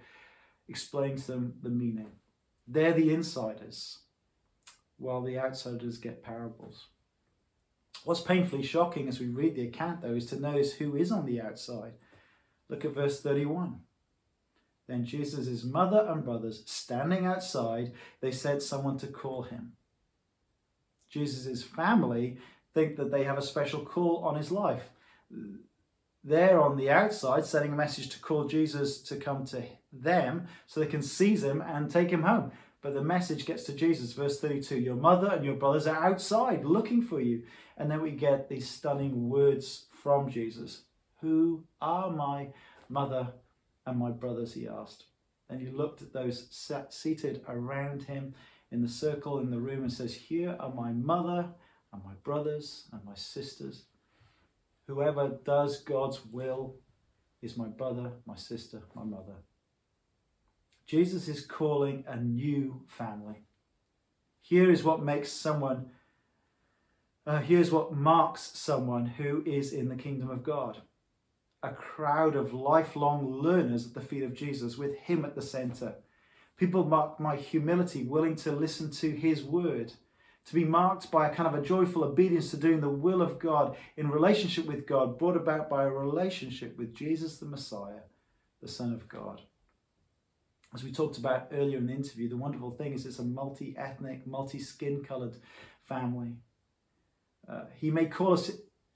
explain 0.70 1.16
to 1.16 1.26
them 1.26 1.54
the 1.62 1.68
meaning. 1.68 2.12
They're 2.66 2.94
the 2.94 3.12
insiders, 3.12 3.98
while 4.96 5.20
the 5.20 5.38
outsiders 5.38 5.98
get 5.98 6.22
parables. 6.22 6.86
What's 8.04 8.20
painfully 8.20 8.62
shocking 8.62 9.08
as 9.08 9.20
we 9.20 9.26
read 9.26 9.56
the 9.56 9.66
account, 9.66 10.00
though, 10.00 10.14
is 10.14 10.26
to 10.26 10.40
notice 10.40 10.74
who 10.74 10.96
is 10.96 11.12
on 11.12 11.26
the 11.26 11.40
outside. 11.40 11.94
Look 12.68 12.84
at 12.84 12.94
verse 12.94 13.20
31. 13.20 13.80
Then 14.86 15.04
Jesus' 15.04 15.64
mother 15.64 16.06
and 16.08 16.24
brothers, 16.24 16.62
standing 16.66 17.26
outside, 17.26 17.92
they 18.20 18.30
sent 18.30 18.62
someone 18.62 18.96
to 18.98 19.08
call 19.08 19.42
him. 19.42 19.72
Jesus' 21.10 21.62
family 21.64 22.38
think 22.72 22.96
that 22.96 23.10
they 23.10 23.24
have 23.24 23.38
a 23.38 23.42
special 23.42 23.84
call 23.84 24.24
on 24.24 24.36
his 24.36 24.50
life. 24.50 24.90
They're 26.22 26.60
on 26.60 26.76
the 26.76 26.90
outside 26.90 27.46
sending 27.46 27.72
a 27.72 27.76
message 27.76 28.10
to 28.10 28.20
call 28.20 28.46
Jesus 28.46 29.00
to 29.02 29.16
come 29.16 29.44
to 29.46 29.64
them 29.92 30.46
so 30.66 30.80
they 30.80 30.86
can 30.86 31.02
seize 31.02 31.42
him 31.42 31.62
and 31.62 31.90
take 31.90 32.10
him 32.10 32.22
home. 32.22 32.52
But 32.82 32.94
the 32.94 33.02
message 33.02 33.44
gets 33.44 33.64
to 33.64 33.72
Jesus, 33.72 34.12
verse 34.12 34.40
32 34.40 34.78
Your 34.78 34.96
mother 34.96 35.28
and 35.28 35.44
your 35.44 35.54
brothers 35.54 35.86
are 35.86 35.96
outside 35.96 36.64
looking 36.64 37.02
for 37.02 37.20
you. 37.20 37.42
And 37.76 37.90
then 37.90 38.02
we 38.02 38.10
get 38.10 38.48
these 38.48 38.68
stunning 38.68 39.28
words 39.28 39.86
from 40.02 40.30
Jesus 40.30 40.82
Who 41.20 41.64
are 41.80 42.10
my 42.10 42.48
mother 42.88 43.32
and 43.86 43.98
my 43.98 44.10
brothers? 44.10 44.54
He 44.54 44.68
asked. 44.68 45.04
And 45.48 45.60
he 45.60 45.68
looked 45.68 46.00
at 46.00 46.12
those 46.12 46.46
sat, 46.50 46.94
seated 46.94 47.42
around 47.48 48.04
him 48.04 48.34
in 48.70 48.82
the 48.82 48.88
circle 48.88 49.40
in 49.40 49.50
the 49.50 49.58
room 49.58 49.82
and 49.82 49.92
says, 49.92 50.14
Here 50.14 50.56
are 50.60 50.72
my 50.72 50.92
mother 50.92 51.48
and 51.92 52.04
my 52.04 52.14
brothers 52.22 52.88
and 52.92 53.04
my 53.04 53.14
sisters. 53.14 53.84
Whoever 54.90 55.38
does 55.44 55.82
God's 55.82 56.26
will 56.26 56.74
is 57.40 57.56
my 57.56 57.68
brother, 57.68 58.10
my 58.26 58.34
sister, 58.34 58.82
my 58.96 59.04
mother. 59.04 59.36
Jesus 60.84 61.28
is 61.28 61.46
calling 61.46 62.02
a 62.08 62.16
new 62.16 62.82
family. 62.88 63.44
Here 64.40 64.68
is 64.68 64.82
what 64.82 65.00
makes 65.00 65.30
someone, 65.30 65.90
uh, 67.24 67.38
here's 67.38 67.70
what 67.70 67.92
marks 67.94 68.50
someone 68.58 69.06
who 69.06 69.44
is 69.46 69.72
in 69.72 69.88
the 69.88 69.94
kingdom 69.94 70.28
of 70.28 70.42
God. 70.42 70.82
A 71.62 71.70
crowd 71.70 72.34
of 72.34 72.52
lifelong 72.52 73.30
learners 73.30 73.86
at 73.86 73.94
the 73.94 74.00
feet 74.00 74.24
of 74.24 74.34
Jesus 74.34 74.76
with 74.76 74.96
him 74.96 75.24
at 75.24 75.36
the 75.36 75.42
center. 75.42 75.94
People 76.56 76.84
mark 76.84 77.20
my 77.20 77.36
humility, 77.36 78.02
willing 78.02 78.34
to 78.36 78.50
listen 78.50 78.90
to 78.90 79.10
his 79.12 79.44
word 79.44 79.92
to 80.46 80.54
be 80.54 80.64
marked 80.64 81.10
by 81.10 81.28
a 81.28 81.34
kind 81.34 81.46
of 81.46 81.54
a 81.54 81.64
joyful 81.64 82.04
obedience 82.04 82.50
to 82.50 82.56
doing 82.56 82.80
the 82.80 82.88
will 82.88 83.22
of 83.22 83.38
God 83.38 83.76
in 83.96 84.10
relationship 84.10 84.66
with 84.66 84.86
God, 84.86 85.18
brought 85.18 85.36
about 85.36 85.68
by 85.68 85.84
a 85.84 85.90
relationship 85.90 86.76
with 86.78 86.94
Jesus 86.94 87.38
the 87.38 87.46
Messiah, 87.46 88.02
the 88.60 88.68
Son 88.68 88.92
of 88.92 89.08
God. 89.08 89.42
As 90.74 90.84
we 90.84 90.92
talked 90.92 91.18
about 91.18 91.48
earlier 91.52 91.78
in 91.78 91.86
the 91.86 91.92
interview, 91.92 92.28
the 92.28 92.36
wonderful 92.36 92.70
thing 92.70 92.92
is 92.92 93.04
it's 93.04 93.18
a 93.18 93.24
multi 93.24 93.74
ethnic, 93.76 94.26
multi 94.26 94.58
skin 94.58 95.02
colored 95.02 95.34
family. 95.82 96.36
Uh, 97.48 97.62
he 97.76 97.90
may 97.90 98.06
call 98.06 98.34
us 98.34 98.50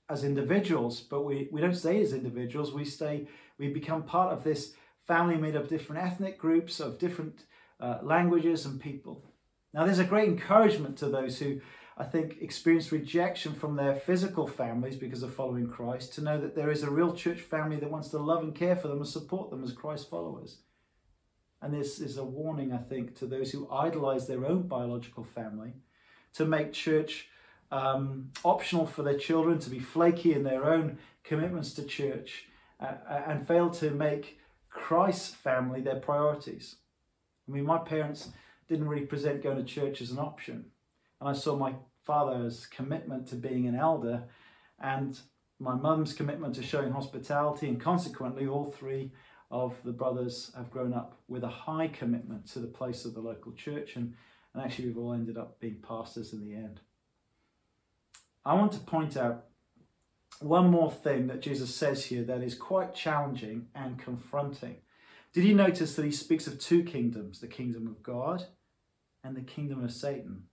as 0.09 0.23
individuals, 0.23 1.01
but 1.01 1.23
we, 1.23 1.49
we 1.51 1.61
don't 1.61 1.75
stay 1.75 2.01
as 2.01 2.13
individuals. 2.13 2.73
We 2.73 2.85
stay, 2.85 3.27
we 3.57 3.69
become 3.69 4.03
part 4.03 4.31
of 4.31 4.43
this 4.43 4.73
family 5.05 5.35
made 5.35 5.55
of 5.55 5.67
different 5.67 6.03
ethnic 6.03 6.37
groups, 6.37 6.79
of 6.79 6.97
different 6.97 7.43
uh, 7.79 7.99
languages 8.01 8.65
and 8.65 8.79
people. 8.79 9.25
Now, 9.75 9.83
there's 9.83 9.99
a 9.99 10.05
great 10.05 10.29
encouragement 10.29 10.97
to 10.99 11.09
those 11.09 11.39
who 11.39 11.59
I 11.97 12.05
think 12.05 12.37
experience 12.39 12.93
rejection 12.93 13.53
from 13.53 13.75
their 13.75 13.93
physical 13.93 14.47
families 14.47 14.95
because 14.95 15.21
of 15.21 15.33
following 15.33 15.67
Christ 15.67 16.13
to 16.13 16.21
know 16.21 16.39
that 16.39 16.55
there 16.55 16.71
is 16.71 16.81
a 16.81 16.89
real 16.89 17.11
church 17.11 17.41
family 17.41 17.75
that 17.81 17.91
wants 17.91 18.07
to 18.09 18.17
love 18.17 18.41
and 18.41 18.55
care 18.55 18.77
for 18.77 18.87
them 18.87 18.99
and 18.99 19.07
support 19.07 19.49
them 19.49 19.65
as 19.65 19.73
Christ 19.73 20.09
followers. 20.09 20.59
And 21.61 21.73
this 21.73 21.99
is 21.99 22.15
a 22.15 22.23
warning, 22.23 22.71
I 22.71 22.77
think, 22.77 23.17
to 23.17 23.25
those 23.25 23.51
who 23.51 23.69
idolize 23.69 24.27
their 24.27 24.45
own 24.45 24.61
biological 24.61 25.25
family 25.25 25.73
to 26.35 26.45
make 26.45 26.71
church 26.71 27.27
um, 27.69 28.31
optional 28.45 28.85
for 28.85 29.03
their 29.03 29.17
children, 29.17 29.59
to 29.59 29.69
be 29.69 29.79
flaky 29.79 30.31
in 30.31 30.43
their 30.43 30.63
own 30.63 30.99
commitments 31.25 31.73
to 31.73 31.83
church, 31.83 32.45
uh, 32.79 32.93
and 33.09 33.45
fail 33.45 33.69
to 33.71 33.91
make 33.91 34.39
Christ's 34.69 35.35
family 35.35 35.81
their 35.81 35.99
priorities. 35.99 36.77
I 37.45 37.51
mean, 37.51 37.65
my 37.65 37.79
parents 37.79 38.29
didn't 38.67 38.87
really 38.87 39.05
present 39.05 39.43
going 39.43 39.57
to 39.57 39.63
church 39.63 40.01
as 40.01 40.11
an 40.11 40.19
option. 40.19 40.65
And 41.19 41.29
I 41.29 41.33
saw 41.33 41.55
my 41.55 41.75
father's 42.03 42.65
commitment 42.65 43.27
to 43.27 43.35
being 43.35 43.67
an 43.67 43.75
elder 43.75 44.23
and 44.79 45.19
my 45.59 45.75
mum's 45.75 46.13
commitment 46.13 46.55
to 46.55 46.63
showing 46.63 46.91
hospitality, 46.91 47.67
and 47.67 47.79
consequently, 47.79 48.45
all 48.45 48.65
three 48.65 49.11
of 49.49 49.75
the 49.83 49.93
brothers 49.93 50.51
have 50.55 50.71
grown 50.71 50.93
up 50.93 51.17
with 51.27 51.43
a 51.43 51.49
high 51.49 51.87
commitment 51.87 52.45
to 52.51 52.59
the 52.59 52.67
place 52.67 53.05
of 53.05 53.13
the 53.13 53.21
local 53.21 53.53
church, 53.53 53.95
and, 53.95 54.13
and 54.53 54.63
actually, 54.63 54.87
we've 54.87 54.97
all 54.97 55.13
ended 55.13 55.37
up 55.37 55.59
being 55.59 55.77
pastors 55.81 56.33
in 56.33 56.43
the 56.43 56.53
end. 56.53 56.81
I 58.45 58.53
want 58.53 58.73
to 58.73 58.79
point 58.79 59.15
out 59.15 59.45
one 60.41 60.69
more 60.69 60.91
thing 60.91 61.27
that 61.27 61.41
Jesus 61.41 61.73
says 61.73 62.05
here 62.05 62.23
that 62.23 62.43
is 62.43 62.55
quite 62.55 62.93
challenging 62.93 63.67
and 63.73 63.97
confronting. 63.97 64.77
Did 65.33 65.45
you 65.45 65.55
notice 65.55 65.95
that 65.95 66.05
he 66.05 66.11
speaks 66.11 66.47
of 66.47 66.59
two 66.59 66.83
kingdoms 66.83 67.39
the 67.39 67.47
kingdom 67.47 67.87
of 67.87 68.03
God 68.03 68.47
and 69.25 69.35
the 69.35 69.41
kingdom 69.41 69.83
of 69.83 69.91
Satan. 69.91 70.43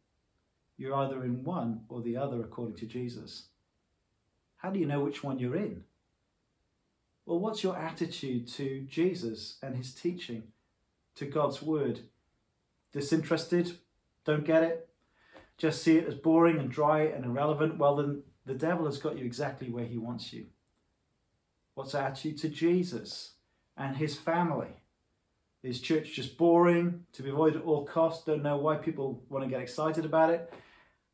You're 0.79 0.95
either 0.95 1.23
in 1.23 1.45
one 1.45 1.83
or 1.91 2.01
the 2.01 2.17
other, 2.17 2.41
according 2.41 2.77
to 2.77 2.87
Jesus. 2.87 3.49
How 4.57 4.71
do 4.71 4.79
you 4.81 4.87
know 4.87 5.01
which 5.01 5.23
one 5.23 5.39
you're 5.39 5.57
in? 5.57 5.85
Well, 7.27 7.39
what's 7.39 7.63
your 7.63 7.77
attitude 7.77 8.49
to 8.49 8.81
Jesus 8.89 9.59
and 9.63 9.77
his 9.77 9.95
teaching, 9.95 10.45
to 11.17 11.27
God's 11.27 11.61
word? 11.61 12.01
Disinterested? 12.93 13.77
Don't 14.25 14.47
get 14.47 14.63
it? 14.63 14.89
Just 15.59 15.83
see 15.83 15.99
it 15.99 16.09
as 16.09 16.15
boring 16.15 16.59
and 16.59 16.71
dry 16.71 17.03
and 17.03 17.27
irrelevant? 17.27 17.77
Well, 17.77 17.97
then 17.97 18.23
the 18.47 18.55
devil 18.55 18.87
has 18.87 18.99
got 18.99 19.19
you 19.19 19.27
exactly 19.27 19.69
where 19.69 19.85
he 19.85 19.99
wants 19.99 20.33
you. 20.33 20.47
What's 21.75 21.95
our 21.95 22.07
attitude 22.07 22.39
to 22.39 22.49
Jesus 22.49 23.33
and 23.77 23.99
his 23.99 24.17
family? 24.17 24.82
Is 25.63 25.81
church 25.81 26.13
just 26.13 26.37
boring, 26.37 27.05
to 27.13 27.23
be 27.23 27.31
avoided 27.31 27.61
at 27.61 27.65
all 27.65 27.85
costs? 27.85 28.25
Don't 28.25 28.43
know 28.43 28.57
why 28.57 28.77
people 28.77 29.23
want 29.29 29.45
to 29.45 29.51
get 29.51 29.61
excited 29.61 30.05
about 30.05 30.31
it. 30.31 30.53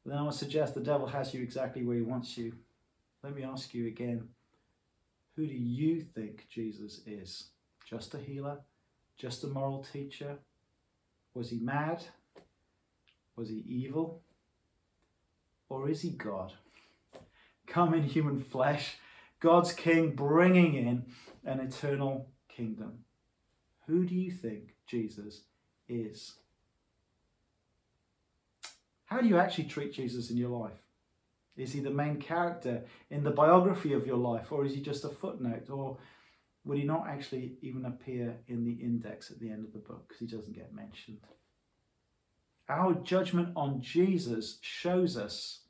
Then 0.06 0.16
I 0.16 0.22
would 0.22 0.34
suggest 0.34 0.74
the 0.74 0.80
devil 0.80 1.06
has 1.06 1.34
you 1.34 1.42
exactly 1.42 1.84
where 1.84 1.96
he 1.96 2.02
wants 2.02 2.38
you. 2.38 2.54
Let 3.22 3.34
me 3.34 3.42
ask 3.42 3.74
you 3.74 3.86
again 3.86 4.28
who 5.38 5.46
do 5.46 5.54
you 5.54 6.00
think 6.00 6.48
Jesus 6.50 7.00
is? 7.06 7.50
Just 7.88 8.12
a 8.12 8.18
healer? 8.18 8.58
Just 9.16 9.44
a 9.44 9.46
moral 9.46 9.84
teacher? 9.84 10.38
Was 11.32 11.50
he 11.50 11.60
mad? 11.60 12.02
Was 13.36 13.48
he 13.48 13.62
evil? 13.64 14.20
Or 15.68 15.88
is 15.88 16.02
he 16.02 16.10
God? 16.10 16.54
Come 17.68 17.94
in 17.94 18.02
human 18.02 18.40
flesh, 18.40 18.96
God's 19.38 19.72
King 19.72 20.16
bringing 20.16 20.74
in 20.74 21.04
an 21.44 21.60
eternal 21.60 22.30
kingdom. 22.48 23.04
Who 23.88 24.04
do 24.04 24.14
you 24.14 24.30
think 24.30 24.74
Jesus 24.86 25.42
is? 25.88 26.34
How 29.06 29.22
do 29.22 29.26
you 29.26 29.38
actually 29.38 29.64
treat 29.64 29.94
Jesus 29.94 30.30
in 30.30 30.36
your 30.36 30.50
life? 30.50 30.78
Is 31.56 31.72
he 31.72 31.80
the 31.80 31.90
main 31.90 32.20
character 32.20 32.84
in 33.10 33.24
the 33.24 33.30
biography 33.30 33.94
of 33.94 34.06
your 34.06 34.18
life, 34.18 34.52
or 34.52 34.66
is 34.66 34.74
he 34.74 34.82
just 34.82 35.04
a 35.04 35.08
footnote? 35.08 35.70
Or 35.70 35.96
would 36.64 36.76
he 36.76 36.84
not 36.84 37.08
actually 37.08 37.56
even 37.62 37.86
appear 37.86 38.36
in 38.46 38.64
the 38.64 38.74
index 38.84 39.30
at 39.30 39.40
the 39.40 39.50
end 39.50 39.64
of 39.64 39.72
the 39.72 39.78
book 39.78 40.06
because 40.06 40.20
he 40.20 40.26
doesn't 40.26 40.54
get 40.54 40.74
mentioned? 40.74 41.20
Our 42.68 42.92
judgment 42.92 43.54
on 43.56 43.80
Jesus 43.80 44.58
shows 44.60 45.16
us 45.16 45.60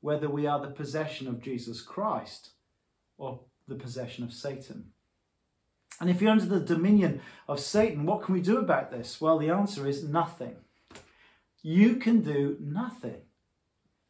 whether 0.00 0.30
we 0.30 0.46
are 0.46 0.60
the 0.60 0.70
possession 0.70 1.26
of 1.26 1.42
Jesus 1.42 1.82
Christ 1.82 2.50
or 3.18 3.40
the 3.66 3.74
possession 3.74 4.22
of 4.22 4.32
Satan. 4.32 4.92
And 6.00 6.10
if 6.10 6.20
you're 6.20 6.30
under 6.30 6.44
the 6.44 6.60
dominion 6.60 7.20
of 7.48 7.60
Satan, 7.60 8.04
what 8.04 8.22
can 8.22 8.34
we 8.34 8.40
do 8.40 8.58
about 8.58 8.90
this? 8.90 9.20
Well, 9.20 9.38
the 9.38 9.50
answer 9.50 9.86
is 9.86 10.04
nothing. 10.04 10.56
You 11.62 11.96
can 11.96 12.20
do 12.20 12.56
nothing. 12.60 13.22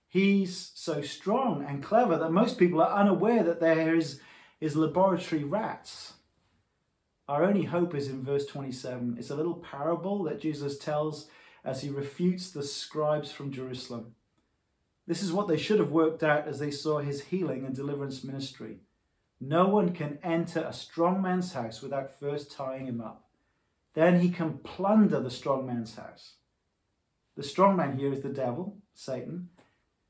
He's 0.08 0.72
so 0.74 1.02
strong 1.02 1.64
and 1.64 1.82
clever 1.82 2.16
that 2.18 2.32
most 2.32 2.58
people 2.58 2.80
are 2.80 2.98
unaware 2.98 3.42
that 3.44 3.60
there 3.60 3.94
is, 3.94 4.20
is 4.60 4.76
laboratory 4.76 5.44
rats. 5.44 6.14
Our 7.28 7.44
only 7.44 7.64
hope 7.64 7.94
is 7.94 8.08
in 8.08 8.22
verse 8.22 8.46
27. 8.46 9.16
It's 9.18 9.30
a 9.30 9.36
little 9.36 9.54
parable 9.54 10.22
that 10.24 10.40
Jesus 10.40 10.78
tells 10.78 11.28
as 11.64 11.82
he 11.82 11.90
refutes 11.90 12.50
the 12.50 12.62
scribes 12.62 13.32
from 13.32 13.50
Jerusalem. 13.50 14.14
This 15.06 15.22
is 15.22 15.32
what 15.32 15.48
they 15.48 15.56
should 15.56 15.78
have 15.78 15.90
worked 15.90 16.22
out 16.22 16.46
as 16.46 16.58
they 16.58 16.70
saw 16.70 16.98
his 16.98 17.24
healing 17.24 17.64
and 17.64 17.74
deliverance 17.74 18.24
ministry. 18.24 18.78
No 19.40 19.68
one 19.68 19.92
can 19.92 20.18
enter 20.22 20.60
a 20.60 20.72
strong 20.72 21.20
man's 21.20 21.52
house 21.52 21.82
without 21.82 22.18
first 22.18 22.50
tying 22.50 22.86
him 22.86 23.00
up. 23.00 23.24
Then 23.94 24.20
he 24.20 24.30
can 24.30 24.58
plunder 24.58 25.20
the 25.20 25.30
strong 25.30 25.66
man's 25.66 25.96
house. 25.96 26.34
The 27.36 27.42
strong 27.42 27.76
man 27.76 27.98
here 27.98 28.12
is 28.12 28.22
the 28.22 28.30
devil, 28.30 28.78
Satan. 28.94 29.50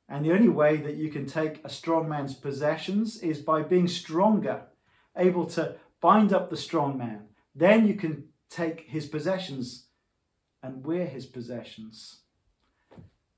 And 0.09 0.25
the 0.25 0.33
only 0.33 0.49
way 0.49 0.77
that 0.77 0.95
you 0.95 1.11
can 1.11 1.27
take 1.27 1.65
a 1.65 1.69
strong 1.69 2.09
man's 2.09 2.35
possessions 2.35 3.19
is 3.19 3.41
by 3.41 3.63
being 3.63 3.89
stronger, 3.89 4.63
able 5.17 5.47
to 5.47 5.77
bind 6.01 6.33
up 6.33 6.51
the 6.51 6.57
strong 6.57 6.97
man. 6.97 7.27
Then 7.55 7.89
you 7.89 7.95
can 7.95 8.29
take 8.49 8.83
his 8.89 9.07
possessions 9.07 9.87
and 10.63 10.85
we're 10.85 11.07
his 11.07 11.27
possessions. 11.27 12.21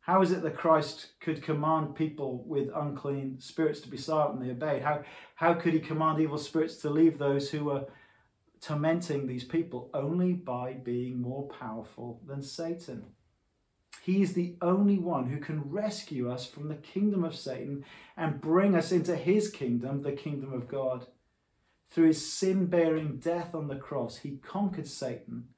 How 0.09 0.23
is 0.23 0.33
it 0.33 0.43
that 0.43 0.57
Christ 0.57 1.09
could 1.21 1.43
command 1.43 1.95
people 1.95 2.43
with 2.47 2.71
unclean 2.75 3.41
spirits 3.41 3.81
to 3.81 3.91
be 3.91 3.99
silent 3.99 4.41
and 4.41 4.49
they 4.49 4.53
obeyed? 4.53 4.83
How, 4.83 5.03
how 5.35 5.53
could 5.53 5.75
he 5.75 5.81
command 5.81 6.19
evil 6.19 6.39
spirits 6.39 6.77
to 6.77 6.89
leave 6.89 7.19
those 7.19 7.51
who 7.51 7.67
were 7.67 7.85
tormenting 8.63 9.27
these 9.27 9.45
people? 9.45 9.91
Only 9.93 10.33
by 10.33 10.73
being 10.73 11.21
more 11.21 11.47
powerful 11.49 12.23
than 12.27 12.41
Satan. 12.41 13.05
He 14.03 14.23
is 14.23 14.33
the 14.33 14.57
only 14.63 14.99
one 14.99 15.29
who 15.29 15.41
can 15.41 15.69
rescue 15.71 16.33
us 16.33 16.47
from 16.47 16.69
the 16.69 16.77
kingdom 16.77 17.23
of 17.23 17.37
Satan 17.37 17.85
and 18.17 18.41
bring 18.41 18.75
us 18.75 18.91
into 18.91 19.15
his 19.15 19.51
kingdom, 19.51 20.01
the 20.01 20.13
kingdom 20.13 20.55
of 20.55 20.69
God. 20.69 21.07
Through 21.91 22.07
his 22.07 22.33
sin 22.33 22.65
bearing 22.65 23.19
death 23.19 23.55
on 23.55 23.69
the 23.69 23.77
cross, 23.77 24.17
he 24.17 24.39
conquered 24.39 24.89
Satan 24.89 25.49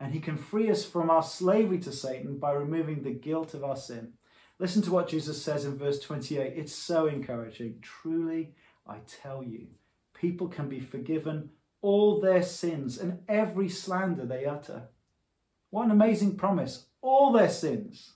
and 0.00 0.14
he 0.14 0.20
can 0.20 0.38
free 0.38 0.70
us 0.70 0.84
from 0.84 1.10
our 1.10 1.22
slavery 1.22 1.78
to 1.80 1.92
Satan 1.92 2.38
by 2.38 2.52
removing 2.52 3.02
the 3.02 3.10
guilt 3.10 3.52
of 3.52 3.62
our 3.62 3.76
sin. 3.76 4.14
Listen 4.58 4.80
to 4.82 4.90
what 4.90 5.08
Jesus 5.08 5.42
says 5.42 5.66
in 5.66 5.76
verse 5.76 6.00
28. 6.00 6.54
It's 6.56 6.74
so 6.74 7.06
encouraging. 7.06 7.78
Truly, 7.82 8.54
I 8.86 8.96
tell 9.06 9.44
you, 9.44 9.68
people 10.14 10.48
can 10.48 10.68
be 10.68 10.80
forgiven 10.80 11.50
all 11.82 12.20
their 12.20 12.42
sins 12.42 12.98
and 12.98 13.20
every 13.28 13.68
slander 13.68 14.24
they 14.24 14.46
utter. 14.46 14.88
What 15.68 15.84
an 15.84 15.90
amazing 15.90 16.36
promise. 16.36 16.86
All 17.02 17.32
their 17.32 17.48
sins. 17.48 18.14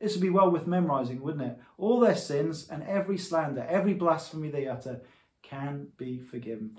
This 0.00 0.14
would 0.14 0.22
be 0.22 0.30
well 0.30 0.50
worth 0.50 0.66
memorizing, 0.66 1.20
wouldn't 1.20 1.44
it? 1.44 1.58
All 1.78 2.00
their 2.00 2.16
sins 2.16 2.68
and 2.68 2.82
every 2.84 3.18
slander, 3.18 3.66
every 3.68 3.94
blasphemy 3.94 4.50
they 4.50 4.66
utter 4.66 5.00
can 5.42 5.88
be 5.96 6.20
forgiven. 6.20 6.78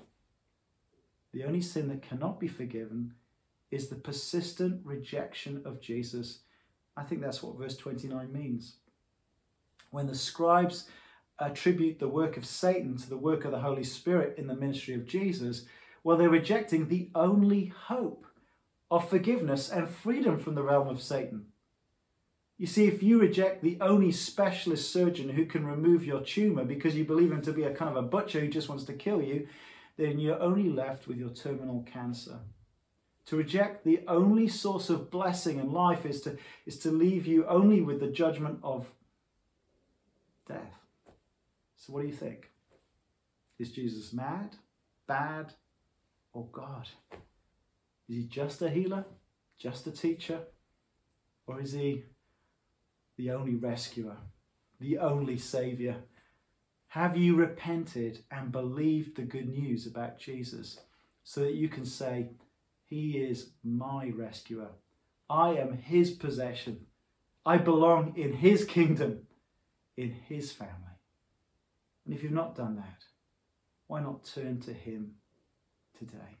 The 1.32 1.44
only 1.44 1.60
sin 1.60 1.88
that 1.88 2.02
cannot 2.02 2.40
be 2.40 2.48
forgiven 2.48 3.14
is 3.70 3.88
the 3.88 3.96
persistent 3.96 4.80
rejection 4.84 5.62
of 5.64 5.80
Jesus. 5.80 6.40
I 6.96 7.02
think 7.02 7.20
that's 7.20 7.42
what 7.42 7.58
verse 7.58 7.76
29 7.76 8.32
means. 8.32 8.76
When 9.90 10.06
the 10.06 10.14
scribes 10.14 10.88
attribute 11.38 11.98
the 11.98 12.08
work 12.08 12.36
of 12.36 12.46
Satan 12.46 12.96
to 12.96 13.08
the 13.08 13.16
work 13.16 13.44
of 13.44 13.50
the 13.50 13.60
Holy 13.60 13.84
Spirit 13.84 14.38
in 14.38 14.46
the 14.46 14.54
ministry 14.54 14.94
of 14.94 15.06
Jesus, 15.06 15.64
well, 16.02 16.16
they're 16.16 16.28
rejecting 16.28 16.88
the 16.88 17.10
only 17.14 17.66
hope 17.66 18.26
of 18.90 19.08
forgiveness 19.08 19.68
and 19.68 19.88
freedom 19.88 20.38
from 20.38 20.54
the 20.54 20.62
realm 20.62 20.88
of 20.88 21.02
Satan. 21.02 21.46
You 22.58 22.66
see, 22.66 22.86
if 22.86 23.02
you 23.02 23.20
reject 23.20 23.62
the 23.62 23.76
only 23.80 24.12
specialist 24.12 24.90
surgeon 24.90 25.28
who 25.28 25.44
can 25.44 25.66
remove 25.66 26.04
your 26.04 26.22
tumor 26.22 26.64
because 26.64 26.94
you 26.94 27.04
believe 27.04 27.32
him 27.32 27.42
to 27.42 27.52
be 27.52 27.64
a 27.64 27.74
kind 27.74 27.90
of 27.90 28.02
a 28.02 28.08
butcher 28.08 28.40
who 28.40 28.48
just 28.48 28.68
wants 28.68 28.84
to 28.84 28.94
kill 28.94 29.20
you, 29.20 29.46
then 29.98 30.18
you're 30.18 30.40
only 30.40 30.70
left 30.70 31.06
with 31.06 31.18
your 31.18 31.30
terminal 31.30 31.86
cancer. 31.90 32.38
To 33.26 33.36
reject 33.36 33.84
the 33.84 34.00
only 34.06 34.46
source 34.46 34.88
of 34.88 35.10
blessing 35.10 35.58
and 35.58 35.72
life 35.72 36.06
is 36.06 36.20
to, 36.22 36.38
is 36.64 36.78
to 36.80 36.92
leave 36.92 37.26
you 37.26 37.44
only 37.46 37.80
with 37.80 37.98
the 37.98 38.06
judgment 38.06 38.60
of 38.62 38.86
death. 40.46 40.78
So, 41.76 41.92
what 41.92 42.02
do 42.02 42.08
you 42.08 42.14
think? 42.14 42.50
Is 43.58 43.72
Jesus 43.72 44.12
mad, 44.12 44.56
bad, 45.06 45.54
or 46.32 46.46
God? 46.52 46.88
Is 48.08 48.16
he 48.16 48.22
just 48.24 48.62
a 48.62 48.70
healer, 48.70 49.04
just 49.58 49.86
a 49.86 49.90
teacher, 49.90 50.40
or 51.46 51.60
is 51.60 51.72
he 51.72 52.04
the 53.16 53.30
only 53.32 53.56
rescuer, 53.56 54.18
the 54.78 54.98
only 54.98 55.36
saviour? 55.38 55.96
Have 56.88 57.16
you 57.16 57.34
repented 57.34 58.20
and 58.30 58.52
believed 58.52 59.16
the 59.16 59.22
good 59.22 59.48
news 59.48 59.86
about 59.86 60.18
Jesus 60.18 60.80
so 61.24 61.40
that 61.40 61.54
you 61.54 61.68
can 61.68 61.84
say, 61.84 62.28
he 62.88 63.18
is 63.18 63.50
my 63.64 64.12
rescuer. 64.14 64.70
I 65.28 65.50
am 65.50 65.76
his 65.76 66.12
possession. 66.12 66.86
I 67.44 67.58
belong 67.58 68.14
in 68.16 68.32
his 68.32 68.64
kingdom, 68.64 69.26
in 69.96 70.12
his 70.28 70.52
family. 70.52 70.72
And 72.04 72.14
if 72.14 72.22
you've 72.22 72.32
not 72.32 72.54
done 72.54 72.76
that, 72.76 73.04
why 73.88 74.00
not 74.00 74.24
turn 74.24 74.60
to 74.60 74.72
him 74.72 75.12
today? 75.98 76.38